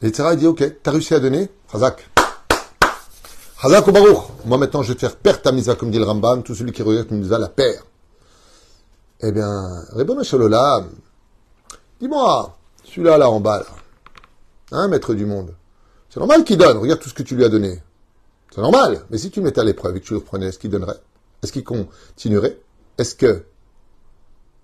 L'Yetzirara, 0.00 0.34
il 0.34 0.40
dit, 0.40 0.46
ok, 0.46 0.82
t'as 0.82 0.90
réussi 0.90 1.14
à 1.14 1.20
donner, 1.20 1.48
Chazak. 1.70 2.10
Chazak 3.60 3.86
ou 3.86 3.92
Baruch. 3.92 4.18
Moi 4.44 4.58
maintenant, 4.58 4.82
je 4.82 4.92
vais 4.92 4.98
faire 4.98 5.16
perdre 5.16 5.42
ta 5.42 5.52
misa, 5.52 5.76
comme 5.76 5.90
dit 5.92 5.98
le 5.98 6.04
Rambam, 6.04 6.42
tout 6.42 6.54
celui 6.54 6.72
qui 6.72 6.82
regarde 6.82 7.08
une 7.10 7.20
misa 7.20 7.38
la 7.38 7.48
perd. 7.48 7.84
Eh 9.20 9.30
bien, 9.30 9.84
Rebbe 9.90 10.20
Shalom, 10.24 10.90
dis-moi, 12.00 12.58
celui-là, 12.84 13.18
là, 13.18 13.30
en 13.30 13.38
bas, 13.38 13.60
là, 13.60 13.66
hein, 14.72 14.88
maître 14.88 15.14
du 15.14 15.24
monde, 15.24 15.54
c'est 16.10 16.18
normal 16.18 16.42
qu'il 16.42 16.58
donne, 16.58 16.78
regarde 16.78 16.98
tout 16.98 17.08
ce 17.08 17.14
que 17.14 17.22
tu 17.22 17.36
lui 17.36 17.44
as 17.44 17.48
donné. 17.48 17.80
C'est 18.52 18.60
normal, 18.60 19.06
mais 19.10 19.18
si 19.18 19.30
tu 19.30 19.40
mettais 19.40 19.60
à 19.60 19.64
l'épreuve 19.64 19.96
et 19.96 20.00
que 20.00 20.04
tu 20.04 20.14
le 20.14 20.18
reprenais, 20.18 20.46
est-ce 20.46 20.58
qu'il 20.58 20.70
donnerait? 20.70 20.98
Est-ce 21.40 21.52
qu'il 21.52 21.62
continuerait? 21.62 22.58
Est-ce 22.98 23.14
que 23.14 23.44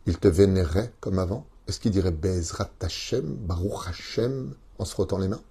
il 0.09 0.19
te 0.19 0.29
vénérerait 0.29 0.93
comme 1.01 1.19
avant? 1.19 1.47
Est-ce 1.67 1.81
qu'il 1.81 1.93
dirait 1.93 2.11
Bezrat 2.11 2.71
Hashem, 2.81 3.35
Baruch 3.35 3.89
Hashem, 3.89 4.55
en 4.79 4.85
se 4.85 4.93
frottant 4.93 5.19
les 5.19 5.29
mains? 5.29 5.43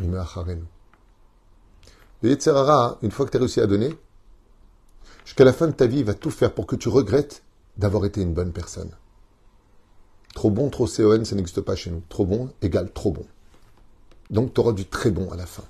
Le 0.00 0.06
une 2.22 3.10
fois 3.10 3.26
que 3.26 3.30
tu 3.30 3.36
as 3.36 3.40
réussi 3.40 3.60
à 3.60 3.66
donner, 3.66 3.94
jusqu'à 5.24 5.44
la 5.44 5.52
fin 5.52 5.66
de 5.66 5.72
ta 5.72 5.86
vie, 5.86 5.98
il 5.98 6.04
va 6.04 6.14
tout 6.14 6.30
faire 6.30 6.54
pour 6.54 6.66
que 6.66 6.76
tu 6.76 6.88
regrettes 6.88 7.42
d'avoir 7.76 8.06
été 8.06 8.22
une 8.22 8.32
bonne 8.32 8.52
personne. 8.52 8.90
Trop 10.34 10.50
bon, 10.50 10.70
trop 10.70 10.86
CON, 10.86 11.24
ça 11.24 11.34
n'existe 11.34 11.60
pas 11.60 11.76
chez 11.76 11.90
nous. 11.90 12.02
Trop 12.08 12.24
bon 12.24 12.50
égale 12.62 12.90
trop 12.92 13.12
bon. 13.12 13.26
Donc 14.30 14.54
tu 14.54 14.60
auras 14.60 14.72
du 14.72 14.86
très 14.86 15.10
bon 15.10 15.30
à 15.30 15.36
la 15.36 15.46
fin. 15.46 15.64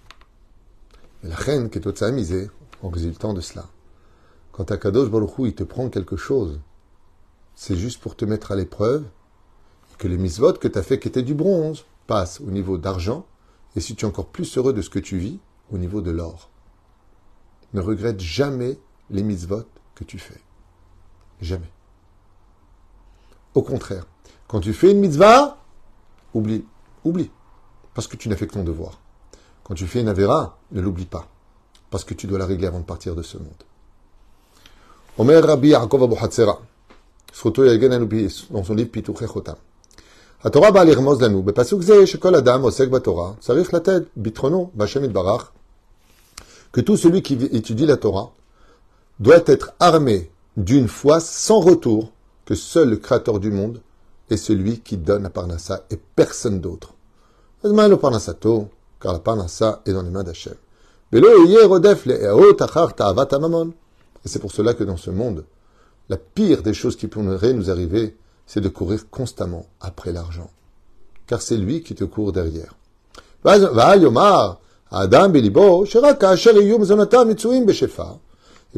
La 1.23 1.35
reine 1.35 1.71
qui 1.71 1.79
est 1.79 1.87
au 1.87 2.13
misée, 2.13 2.51
en 2.83 2.89
résultant 2.89 3.35
de 3.35 3.41
cela, 3.41 3.67
quand 4.57 4.71
Akadosh 4.71 5.11
Baruch 5.11 5.33
il 5.41 5.55
te 5.55 5.65
prend 5.65 5.91
quelque 5.91 6.17
chose, 6.17 6.61
c'est 7.55 7.77
juste 7.77 8.01
pour 8.01 8.17
te 8.17 8.25
mettre 8.25 8.53
à 8.53 8.57
l'épreuve, 8.57 9.05
que 9.99 10.09
les 10.09 10.17
misvot 10.17 10.55
que 10.55 10.67
tu 10.67 10.79
as 10.79 10.83
fait 10.83 10.99
qui 10.99 11.09
étaient 11.09 11.23
du 11.23 11.35
bronze 11.35 11.85
passent 12.07 12.41
au 12.41 12.51
niveau 12.51 12.79
d'argent, 12.79 13.27
et 13.77 13.81
si 13.81 13.95
tu 13.95 14.07
es 14.07 14.09
encore 14.09 14.29
plus 14.29 14.57
heureux 14.57 14.73
de 14.73 14.81
ce 14.81 14.89
que 14.89 14.99
tu 14.99 15.19
vis, 15.19 15.39
au 15.71 15.77
niveau 15.77 16.01
de 16.01 16.11
l'or. 16.11 16.49
Ne 17.75 17.83
regrette 17.83 18.21
jamais 18.21 18.79
les 19.11 19.23
mitzvot 19.23 19.65
que 19.95 20.05
tu 20.05 20.19
fais. 20.19 20.41
Jamais. 21.43 21.71
Au 23.55 23.61
contraire, 23.61 24.07
quand 24.49 24.61
tu 24.61 24.73
fais 24.73 24.91
une 24.91 25.01
mitzvah, 25.01 25.59
oublie, 26.33 26.65
oublie, 27.05 27.31
parce 27.93 28.07
que 28.07 28.17
tu 28.17 28.31
n'as 28.31 28.37
fait 28.37 28.47
que 28.47 28.55
ton 28.55 28.65
devoir. 28.65 29.01
Quand 29.65 29.75
tu 29.75 29.87
fais 29.87 30.01
une 30.01 30.09
avéra, 30.09 30.59
ne 30.73 30.81
l'oublie 30.81 31.05
pas, 31.05 31.29
parce 31.91 32.05
que 32.05 32.15
tu 32.15 32.27
dois 32.27 32.39
la 32.39 32.47
régler 32.47 32.69
avant 32.69 32.81
de 32.81 32.85
partir 32.85 33.15
de 33.15 33.23
ce 33.23 33.37
monde. 33.37 33.65
Omer 35.18 35.46
Rabbi 35.46 35.70
Yaakov 35.70 36.04
Abu 36.04 36.16
Hatzera, 36.22 36.60
dans 38.50 38.64
son 38.64 38.74
livre 38.74 38.92
Pituche 38.92 39.26
Chotam. 39.26 39.56
התורה 40.44 40.72
באה 40.72 40.84
לרמוז 40.84 41.22
לנו 41.22 41.44
בפסוק 41.44 41.82
זה 41.82 42.08
שכל 42.08 42.36
אדם 42.36 42.62
עוסק 42.62 42.88
בתורה 42.88 43.32
צריך 43.40 43.74
לתת 43.74 44.02
ביטחונו 44.16 44.70
בהשם 44.74 45.04
יתברך 45.04 45.52
que 46.74 46.82
tout 46.82 46.98
celui 46.98 47.22
qui 47.22 47.34
étudie 47.52 47.86
la 47.86 47.98
Torah 47.98 48.32
doit 49.20 49.44
être 49.46 49.74
armé 49.80 50.32
d'une 50.58 50.88
foi 50.88 51.20
sans 51.20 51.60
retour 51.60 52.12
que 52.46 52.56
seul 52.56 52.90
le 52.90 52.98
Créateur 52.98 53.40
du 53.40 53.52
monde 53.52 53.82
est 54.30 54.38
celui 54.38 54.80
qui 54.80 54.98
donne 54.98 55.24
la 55.24 55.30
Parnassa 55.30 55.86
et 55.92 56.00
personne 56.16 56.60
d'autre. 56.60 56.94
car 57.64 59.14
la 59.14 59.20
Parnassa 59.20 59.82
est 59.86 59.94
dans 59.94 60.02
les 60.02 60.10
mains 60.10 60.24
d'Hachem. 60.24 60.56
et 64.27 64.29
c'est 64.29 64.41
pour 64.41 64.51
cela 64.51 64.75
que 64.75 64.83
dans 64.83 64.97
ce 64.97 65.11
monde, 65.11 65.45
la 66.09 66.17
pire 66.17 66.63
des 66.65 66.75
choses 66.75 66.97
qui 66.97 67.07
pourraient 67.07 67.53
nous 67.53 67.71
arriver, 67.71 68.17
c'est 68.45 68.61
de 68.61 68.69
courir 68.69 69.09
constamment 69.09 69.67
après 69.81 70.13
l'argent. 70.13 70.51
Car 71.29 71.41
c'est 71.41 71.57
lui 71.57 71.85
qui 71.85 71.95
te 71.95 72.03
court 72.03 72.33
derrière. 72.33 72.75
Et 73.45 73.61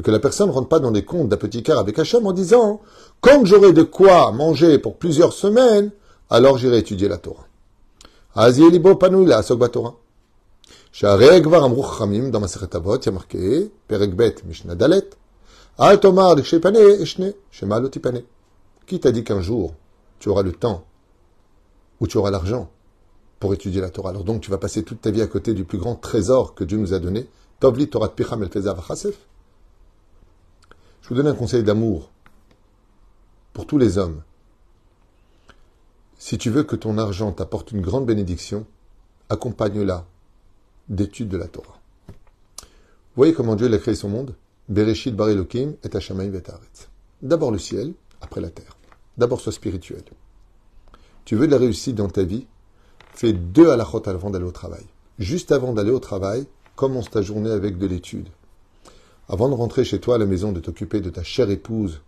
que 0.02 0.10
la 0.10 0.18
personne 0.18 0.48
ne 0.48 0.52
rentre 0.52 0.68
pas 0.68 0.80
dans 0.80 0.90
les 0.90 1.06
comptes 1.06 1.30
d'apothicaire 1.30 1.78
avec 1.78 1.98
Hachem 1.98 2.26
en 2.26 2.32
disant 2.32 2.82
Comme 3.22 3.46
j'aurai 3.46 3.72
de 3.72 3.84
quoi 3.84 4.30
manger 4.32 4.78
pour 4.78 4.96
plusieurs 4.96 5.32
semaines, 5.32 5.90
alors 6.28 6.58
j'irai 6.58 6.76
étudier 6.76 7.08
la 7.08 7.16
Torah. 7.16 7.46
Dans 8.34 8.42
ma 12.40 12.46
il 12.46 13.06
y 13.06 13.08
a 13.08 13.12
marqué, 13.12 13.70
qui 18.86 19.00
t'a 19.00 19.12
dit 19.12 19.22
qu'un 19.22 19.40
jour, 19.40 19.74
tu 20.18 20.28
auras 20.28 20.42
le 20.42 20.52
temps, 20.52 20.84
ou 22.00 22.08
tu 22.08 22.18
auras 22.18 22.32
l'argent, 22.32 22.68
pour 23.38 23.54
étudier 23.54 23.80
la 23.80 23.88
Torah? 23.88 24.10
Alors 24.10 24.24
donc, 24.24 24.40
tu 24.40 24.50
vas 24.50 24.58
passer 24.58 24.82
toute 24.82 25.00
ta 25.00 25.12
vie 25.12 25.22
à 25.22 25.28
côté 25.28 25.54
du 25.54 25.64
plus 25.64 25.78
grand 25.78 25.94
trésor 25.94 26.56
que 26.56 26.64
Dieu 26.64 26.78
nous 26.78 26.94
a 26.94 26.98
donné. 26.98 27.28
Tovli 27.60 27.88
Torah 27.88 28.08
Picham 28.08 28.42
El 28.42 28.50
Je 28.52 29.08
vous 31.08 31.14
donne 31.14 31.28
un 31.28 31.34
conseil 31.34 31.62
d'amour 31.62 32.10
pour 33.52 33.64
tous 33.64 33.78
les 33.78 33.98
hommes. 33.98 34.24
Si 36.18 36.38
tu 36.38 36.50
veux 36.50 36.64
que 36.64 36.74
ton 36.74 36.98
argent 36.98 37.30
t'apporte 37.30 37.70
une 37.70 37.82
grande 37.82 38.04
bénédiction, 38.06 38.66
accompagne-la 39.28 40.06
d'études 40.88 41.28
de 41.28 41.36
la 41.36 41.46
Torah. 41.46 41.78
Vous 42.58 42.64
voyez 43.14 43.32
comment 43.32 43.54
Dieu 43.54 43.72
a 43.72 43.78
créé 43.78 43.94
son 43.94 44.08
monde? 44.08 44.34
Bereshit 44.68 45.16
bar 45.16 45.30
Elohim 45.30 45.74
et 45.82 45.88
vetaretz. 45.88 46.88
D'abord 47.22 47.50
le 47.50 47.58
ciel, 47.58 47.94
après 48.20 48.40
la 48.40 48.50
terre. 48.50 48.76
D'abord 49.16 49.40
sois 49.40 49.52
spirituel. 49.52 50.02
Tu 51.24 51.36
veux 51.36 51.46
de 51.46 51.52
la 51.52 51.58
réussite 51.58 51.96
dans 51.96 52.08
ta 52.08 52.22
vie? 52.22 52.46
Fais 53.12 53.32
deux 53.32 53.70
halachot 53.70 54.06
avant 54.08 54.30
d'aller 54.30 54.44
au 54.44 54.52
travail. 54.52 54.84
Juste 55.18 55.52
avant 55.52 55.72
d'aller 55.72 55.90
au 55.90 55.98
travail, 55.98 56.46
commence 56.76 57.10
ta 57.10 57.22
journée 57.22 57.50
avec 57.50 57.78
de 57.78 57.86
l'étude. 57.86 58.28
Avant 59.28 59.48
de 59.48 59.54
rentrer 59.54 59.84
chez 59.84 60.00
toi 60.00 60.14
à 60.14 60.18
la 60.18 60.26
maison, 60.26 60.52
de 60.52 60.60
t'occuper 60.60 61.00
de 61.00 61.10
ta 61.10 61.22
chère 61.22 61.50
épouse 61.50 62.00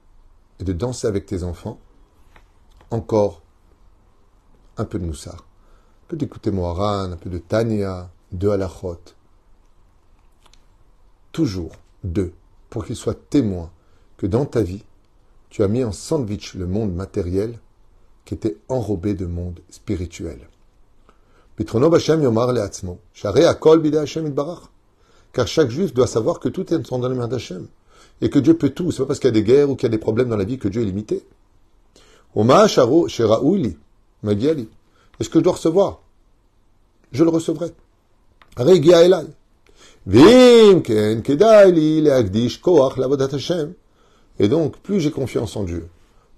et 0.58 0.64
de 0.64 0.72
danser 0.72 1.06
avec 1.06 1.26
tes 1.26 1.42
enfants, 1.42 1.80
encore 2.90 3.42
un 4.76 4.84
peu 4.84 4.98
de 4.98 5.06
moussard. 5.06 5.46
Un 6.04 6.08
peu 6.08 6.16
d'écouter 6.16 6.50
Moharan, 6.50 7.12
un 7.12 7.16
peu 7.16 7.30
de 7.30 7.38
Tania, 7.38 8.10
de 8.32 8.48
halachot. 8.48 9.00
Toujours 11.32 11.72
deux, 12.04 12.32
pour 12.70 12.86
qu'ils 12.86 12.96
soient 12.96 13.14
témoins 13.14 13.70
que 14.16 14.26
dans 14.26 14.46
ta 14.46 14.62
vie, 14.62 14.84
tu 15.50 15.62
as 15.62 15.68
mis 15.68 15.84
en 15.84 15.92
sandwich 15.92 16.54
le 16.54 16.66
monde 16.66 16.94
matériel 16.94 17.58
qui 18.24 18.34
était 18.34 18.56
enrobé 18.68 19.14
de 19.14 19.26
monde 19.26 19.60
spirituel. 19.70 20.48
Car 25.32 25.46
chaque 25.46 25.70
juif 25.70 25.92
doit 25.92 26.06
savoir 26.06 26.40
que 26.40 26.48
tout 26.48 26.72
est 26.72 26.78
dans 26.78 27.08
les 27.08 27.14
mains 27.14 27.28
d'Hachem. 27.28 27.66
Et 28.20 28.30
que 28.30 28.38
Dieu 28.38 28.56
peut 28.56 28.70
tout. 28.70 28.92
C'est 28.92 29.02
pas 29.02 29.06
parce 29.06 29.18
qu'il 29.18 29.28
y 29.28 29.30
a 29.30 29.32
des 29.32 29.42
guerres 29.42 29.70
ou 29.70 29.76
qu'il 29.76 29.84
y 29.84 29.86
a 29.86 29.90
des 29.90 29.98
problèmes 29.98 30.28
dans 30.28 30.36
la 30.36 30.44
vie 30.44 30.58
que 30.58 30.68
Dieu 30.68 30.82
est 30.82 30.86
limité. 30.86 31.24
Est-ce 32.36 32.76
que 35.28 35.38
je 35.38 35.44
dois 35.44 35.54
recevoir? 35.54 36.02
Je 37.12 37.24
le 37.24 37.30
recevrai. 37.30 37.72
Et 44.38 44.48
donc, 44.48 44.78
plus 44.78 45.00
j'ai 45.00 45.10
confiance 45.10 45.56
en 45.56 45.64
Dieu, 45.64 45.88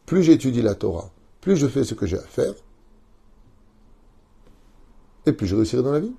plus 0.07 0.23
j'étudie 0.23 0.63
la 0.63 0.75
Torah, 0.75 1.11
plus 1.41 1.57
je 1.57 1.67
fais 1.69 1.85
ce 1.85 1.95
que 1.95 2.07
j'ai 2.07 2.19
à 2.19 2.23
faire, 2.23 2.55
et 5.27 5.33
plus 5.33 5.47
je 5.47 5.55
réussirai 5.55 5.83
dans 5.83 5.93
la 5.93 6.01
vie. 6.01 6.13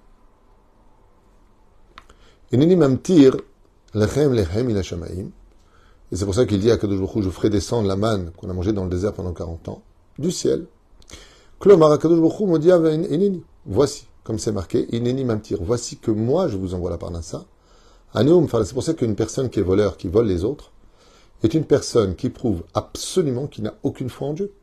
Et 6.11 6.15
c'est 6.15 6.25
pour 6.25 6.35
ça 6.35 6.45
qu'il 6.45 6.59
dit 6.59 6.71
à 6.71 6.77
Kadosh 6.77 6.99
je 7.21 7.29
ferai 7.29 7.49
descendre 7.49 7.87
la 7.87 7.95
manne 7.95 8.31
qu'on 8.37 8.49
a 8.49 8.53
mangée 8.53 8.71
dans 8.71 8.83
le 8.83 8.89
désert 8.89 9.13
pendant 9.13 9.33
40 9.33 9.67
ans, 9.69 9.81
du 10.17 10.31
ciel. 10.31 10.67
Voici, 13.65 14.07
comme 14.23 14.39
c'est 14.39 14.51
marqué, 14.51 14.87
Ineni 14.95 15.25
Mamtir, 15.25 15.59
voici 15.61 15.97
que 15.97 16.11
moi 16.11 16.47
je 16.47 16.57
vous 16.57 16.73
envoie 16.73 16.89
la 16.89 16.97
parnassa. 16.97 17.45
C'est 18.15 18.73
pour 18.73 18.83
ça 18.83 18.93
qu'une 18.93 19.15
personne 19.15 19.49
qui 19.49 19.59
est 19.59 19.63
voleur, 19.63 19.97
qui 19.97 20.07
vole 20.07 20.27
les 20.27 20.43
autres, 20.43 20.71
est 21.43 21.53
une 21.53 21.65
personne 21.65 22.15
qui 22.15 22.29
prouve 22.29 22.63
absolument 22.73 23.47
qu'il 23.47 23.63
n'a 23.63 23.73
aucune 23.83 24.09
foi 24.09 24.29
en 24.29 24.33
Dieu. 24.33 24.53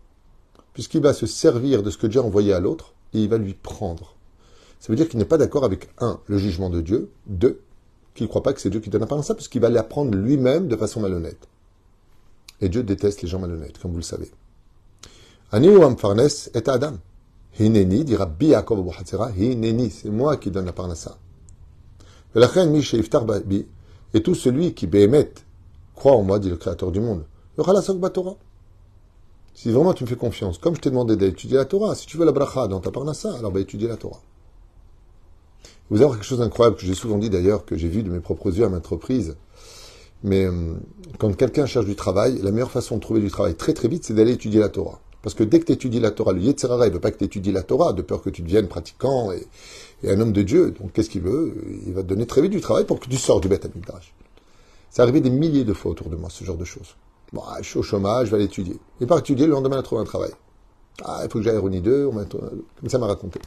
Puisqu'il 0.73 1.03
va 1.03 1.13
se 1.13 1.27
servir 1.27 1.83
de 1.83 1.91
ce 1.91 1.99
que 1.99 2.07
Dieu 2.07 2.21
a 2.21 2.25
envoyé 2.25 2.53
à 2.53 2.61
l'autre, 2.61 2.95
et 3.13 3.19
il 3.19 3.29
va 3.29 3.39
lui 3.39 3.55
prendre. 3.55 4.15
Ça 4.79 4.87
veut 4.89 4.97
dire 4.97 5.09
qu'il 5.09 5.19
n'est 5.19 5.25
pas 5.25 5.37
d'accord 5.37 5.65
avec, 5.65 5.91
un, 5.99 6.21
le 6.27 6.39
jugement 6.39 6.71
de 6.71 6.81
Dieu, 6.81 7.11
deux, 7.27 7.61
qu'il 8.15 8.25
ne 8.25 8.29
croit 8.29 8.43
pas 8.43 8.53
que 8.53 8.61
c'est 8.61 8.71
Dieu 8.71 8.81
qui 8.81 8.89
donne 8.89 9.01
la 9.01 9.07
parole 9.07 9.25
ça, 9.25 9.35
puisqu'il 9.35 9.61
va 9.61 9.69
l'apprendre 9.69 10.17
lui-même 10.17 10.69
de 10.69 10.77
façon 10.77 11.01
malhonnête. 11.01 11.49
Et 12.61 12.69
Dieu 12.69 12.83
déteste 12.83 13.23
les 13.23 13.29
gens 13.29 13.41
malhonnêtes, 13.41 13.79
comme 13.79 13.91
vous 13.91 13.99
le 13.99 14.03
savez. 14.03 14.31
Ani 15.53 15.69
Farnes 15.99 16.21
est 16.21 16.69
Adam. 16.69 16.99
Hineni, 17.59 18.05
dit 18.05 18.17
Rabbi 18.17 18.49
Yaakov 18.49 18.85
Hineni, 19.37 19.91
c'est 19.91 20.11
moi 20.11 20.37
qui 20.37 20.51
donne 20.51 20.67
la 20.67 20.73
parnassa. 20.73 21.19
Et 22.35 24.23
tout 24.23 24.35
celui 24.35 24.75
qui 24.75 24.87
bémet, 24.87 25.33
croit 25.95 26.13
en 26.13 26.23
moi, 26.23 26.39
dit 26.39 26.49
le 26.49 26.57
Créateur 26.57 26.93
du 26.93 27.01
monde, 27.01 27.25
le 27.59 28.09
Torah. 28.09 28.37
Si 29.53 29.71
vraiment 29.71 29.93
tu 29.93 30.05
me 30.05 30.09
fais 30.09 30.17
confiance, 30.17 30.59
comme 30.59 30.77
je 30.77 30.81
t'ai 30.81 30.91
demandé 30.91 31.17
d'étudier 31.17 31.57
la 31.57 31.65
Torah, 31.65 31.95
si 31.95 32.07
tu 32.07 32.17
veux 32.17 32.25
la 32.25 32.33
bracha 32.33 32.69
dans 32.69 32.81
ta 32.81 32.91
parnassa, 32.91 33.35
alors 33.37 33.53
va 33.53 33.61
étudier 33.61 33.89
la 33.89 33.97
Torah. 33.97 34.21
Vous 35.91 36.01
avez 36.01 36.13
quelque 36.13 36.25
chose 36.25 36.39
d'incroyable 36.39 36.77
que 36.77 36.87
j'ai 36.87 36.95
souvent 36.95 37.19
dit 37.19 37.31
d'ailleurs, 37.31 37.65
que 37.65 37.77
j'ai 37.77 37.89
vu 37.89 38.03
de 38.05 38.11
mes 38.11 38.21
propres 38.21 38.57
yeux 38.57 38.65
à 38.65 38.69
maintes 38.69 38.87
reprises. 38.87 39.37
Mais 40.23 40.45
euh, 40.45 40.75
quand 41.19 41.35
quelqu'un 41.37 41.67
cherche 41.67 41.87
du 41.87 41.97
travail, 41.97 42.39
la 42.43 42.53
meilleure 42.53 42.71
façon 42.71 42.97
de 42.97 43.01
trouver 43.01 43.21
du 43.21 43.31
travail 43.31 43.57
très 43.57 43.73
très 43.73 43.89
vite, 43.89 44.05
c'est 44.05 44.15
d'aller 44.15 44.33
étudier 44.33 44.61
la 44.61 44.69
Torah. 44.69 45.01
Parce 45.23 45.35
que 45.35 45.45
dès 45.45 45.61
que 45.61 45.67
tu 45.67 45.73
étudies 45.73 46.01
la 46.01 46.11
Torah, 46.11 46.33
le 46.33 46.41
Yetzirara, 46.41 46.87
il 46.87 46.93
veut 46.93 47.01
pas 47.01 47.11
que 47.11 47.19
tu 47.19 47.25
étudies 47.25 47.53
la 47.53 47.63
Torah, 47.63 47.93
de 47.93 48.03
peur 48.03 48.23
que 48.23 48.31
tu 48.31 48.43
deviennes 48.43 48.69
pratiquant 48.69 49.33
et, 49.33 49.47
un 50.09 50.19
homme 50.21 50.33
de 50.33 50.43
Dieu. 50.43 50.71
Donc 50.71 50.93
qu'est-ce 50.93 51.11
qu'il 51.11 51.23
veut? 51.23 51.55
Il 51.87 51.93
va 51.93 52.03
te 52.03 52.09
donner 52.09 52.27
très 52.27 52.41
vite 52.41 52.53
du 52.53 52.61
travail 52.61 52.85
pour 52.85 52.99
que 52.99 53.09
tu 53.09 53.17
sors 53.17 53.41
du 53.41 53.49
Beth 53.49 53.65
Amikdash. 53.65 54.15
C'est 54.91 55.03
arrivé 55.03 55.21
des 55.21 55.31
milliers 55.31 55.65
de 55.65 55.75
fois 55.75 55.91
autour 55.91 56.09
de 56.09 56.17
moi, 56.17 56.31
ce 56.31 56.43
genre 56.45 56.57
de 56.57 56.65
choses. 56.65 56.97
Bon, 57.33 57.43
je 57.61 57.69
suis 57.69 57.79
au 57.79 57.83
chômage, 57.83 58.27
je 58.27 58.31
vais 58.31 58.39
aller 58.39 58.47
étudier. 58.47 58.77
Il 59.01 59.07
part 59.07 59.19
étudier, 59.19 59.47
le 59.47 59.53
lendemain, 59.53 59.77
il 59.77 59.81
a 59.81 59.83
trouvé 59.83 60.01
un 60.01 60.05
travail. 60.05 60.33
Ah, 61.05 61.21
il 61.23 61.31
faut 61.31 61.39
que 61.39 61.45
j'aille 61.45 61.57
à 61.57 61.61
Roni 61.61 61.81
2, 61.81 62.11
comme 62.11 62.89
ça 62.89 62.99
m'a 62.99 63.07
raconté. 63.07 63.41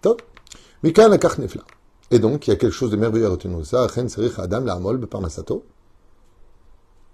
Top 0.00 0.22
et 0.84 2.18
donc, 2.18 2.46
il 2.46 2.50
y 2.50 2.52
a 2.52 2.56
quelque 2.56 2.72
chose 2.72 2.90
de 2.90 2.96
merveilleux 2.96 3.26
à 3.26 3.30
retenir 3.30 3.56
de 3.56 3.62
ça. 3.62 3.84
Achen 3.84 4.08
sarich 4.08 4.36
adam 4.38 4.64
la'amol 4.64 4.98
beparnasato. 4.98 5.64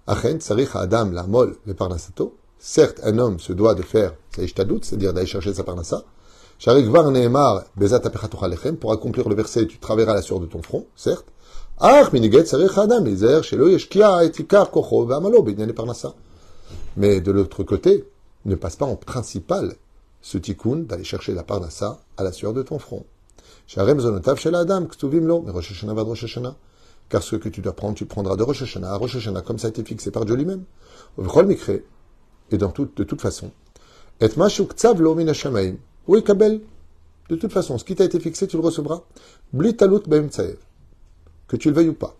Achen 0.07 0.41
sarich 0.41 0.75
adam 0.75 1.11
la'amol 1.11 1.55
beparnasato. 1.67 2.35
Certes, 2.61 2.99
un 3.03 3.17
homme 3.19 3.39
se 3.39 3.53
doit 3.53 3.73
de 3.73 3.81
faire 3.81 4.13
sa 4.35 4.41
c'est-à-dire 4.41 5.13
d'aller 5.13 5.25
chercher 5.25 5.53
sa 5.53 5.63
parnassa. 5.63 6.03
Var 6.65 7.11
lechem, 8.49 8.75
pour 8.75 8.91
accomplir 8.91 9.29
le 9.29 9.35
verset, 9.35 9.65
tu 9.65 9.79
travailleras 9.79 10.13
la 10.13 10.21
sueur 10.21 10.41
de 10.41 10.45
ton 10.45 10.61
front, 10.61 10.85
certes. 10.93 11.25
Mais 16.97 17.21
de 17.21 17.31
l'autre 17.31 17.63
côté, 17.63 18.05
ne 18.43 18.55
passe 18.55 18.75
pas 18.75 18.85
en 18.85 18.97
principal 18.97 19.75
ce 20.21 20.37
tikkun 20.37 20.79
d'aller 20.79 21.05
chercher 21.05 21.33
la 21.33 21.43
parnassa 21.43 22.01
à 22.17 22.23
la 22.23 22.33
sueur 22.33 22.51
de 22.51 22.61
ton 22.61 22.77
front. 22.77 23.05
Car 27.09 27.23
ce 27.23 27.35
que 27.37 27.49
tu 27.49 27.61
dois 27.61 27.73
prendre, 27.73 27.95
tu 27.95 28.05
prendras 28.05 28.35
de 28.35 28.43
Rosh 28.43 28.63
Hashanah 28.63 28.91
à 28.91 28.97
Rosh 28.97 29.15
Hashanah, 29.15 29.41
comme 29.43 29.59
ça 29.59 29.67
a 29.67 29.69
été 29.69 29.85
fixé 29.85 30.11
par 30.11 30.25
Dieu 30.25 30.35
lui-même. 30.35 30.65
Et 32.51 32.57
de 32.57 33.03
toute 33.03 33.21
façon. 33.21 33.51
Et 34.21 34.27
Oui, 36.07 36.23
Kabel. 36.23 36.61
De 37.29 37.35
toute 37.35 37.53
façon, 37.53 37.77
ce 37.77 37.85
qui 37.85 37.95
t'a 37.95 38.05
été 38.05 38.19
fixé, 38.19 38.47
tu 38.47 38.57
le 38.57 38.63
recevras. 38.63 39.03
Que 41.47 41.55
tu 41.55 41.69
le 41.69 41.75
veuilles 41.75 41.89
ou 41.89 41.93
pas. 41.93 42.15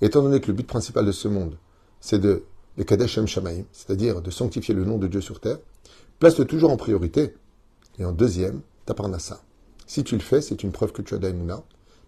Étant 0.00 0.22
donné 0.22 0.40
que 0.40 0.46
le 0.46 0.52
but 0.52 0.66
principal 0.66 1.04
de 1.04 1.12
ce 1.12 1.28
monde, 1.28 1.56
c'est 2.00 2.18
de 2.18 2.44
les 2.76 2.84
Kadesh 2.84 3.24
Shamaim, 3.26 3.64
c'est-à-dire 3.72 4.22
de 4.22 4.30
sanctifier 4.30 4.74
le 4.74 4.84
nom 4.84 4.98
de 4.98 5.06
Dieu 5.06 5.20
sur 5.20 5.40
terre, 5.40 5.58
place-le 6.18 6.44
toujours 6.44 6.70
en 6.70 6.76
priorité. 6.76 7.34
Et 7.98 8.04
en 8.04 8.12
deuxième, 8.12 8.62
ta 8.86 8.94
parnassa. 8.94 9.42
Si 9.86 10.04
tu 10.04 10.14
le 10.14 10.22
fais, 10.22 10.40
c'est 10.40 10.62
une 10.62 10.72
preuve 10.72 10.92
que 10.92 11.02
tu 11.02 11.14
as 11.14 11.18
d'aïmouna. 11.18 11.62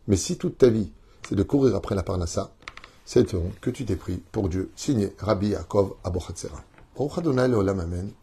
Mais 0.08 0.16
si 0.16 0.36
toute 0.36 0.58
ta 0.58 0.68
vie, 0.68 0.90
c'est 1.28 1.34
de 1.34 1.42
courir 1.42 1.74
après 1.76 1.94
la 1.94 2.02
parnassa, 2.02 2.52
c'est 3.04 3.34
que 3.60 3.70
tu 3.70 3.84
t'es 3.84 3.96
pris 3.96 4.22
pour 4.32 4.48
Dieu. 4.48 4.70
Signé 4.76 5.12
Rabbi 5.18 5.48
Yaakov 5.48 5.94
Abochatzera. 6.04 6.62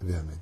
Amen. 0.01 0.39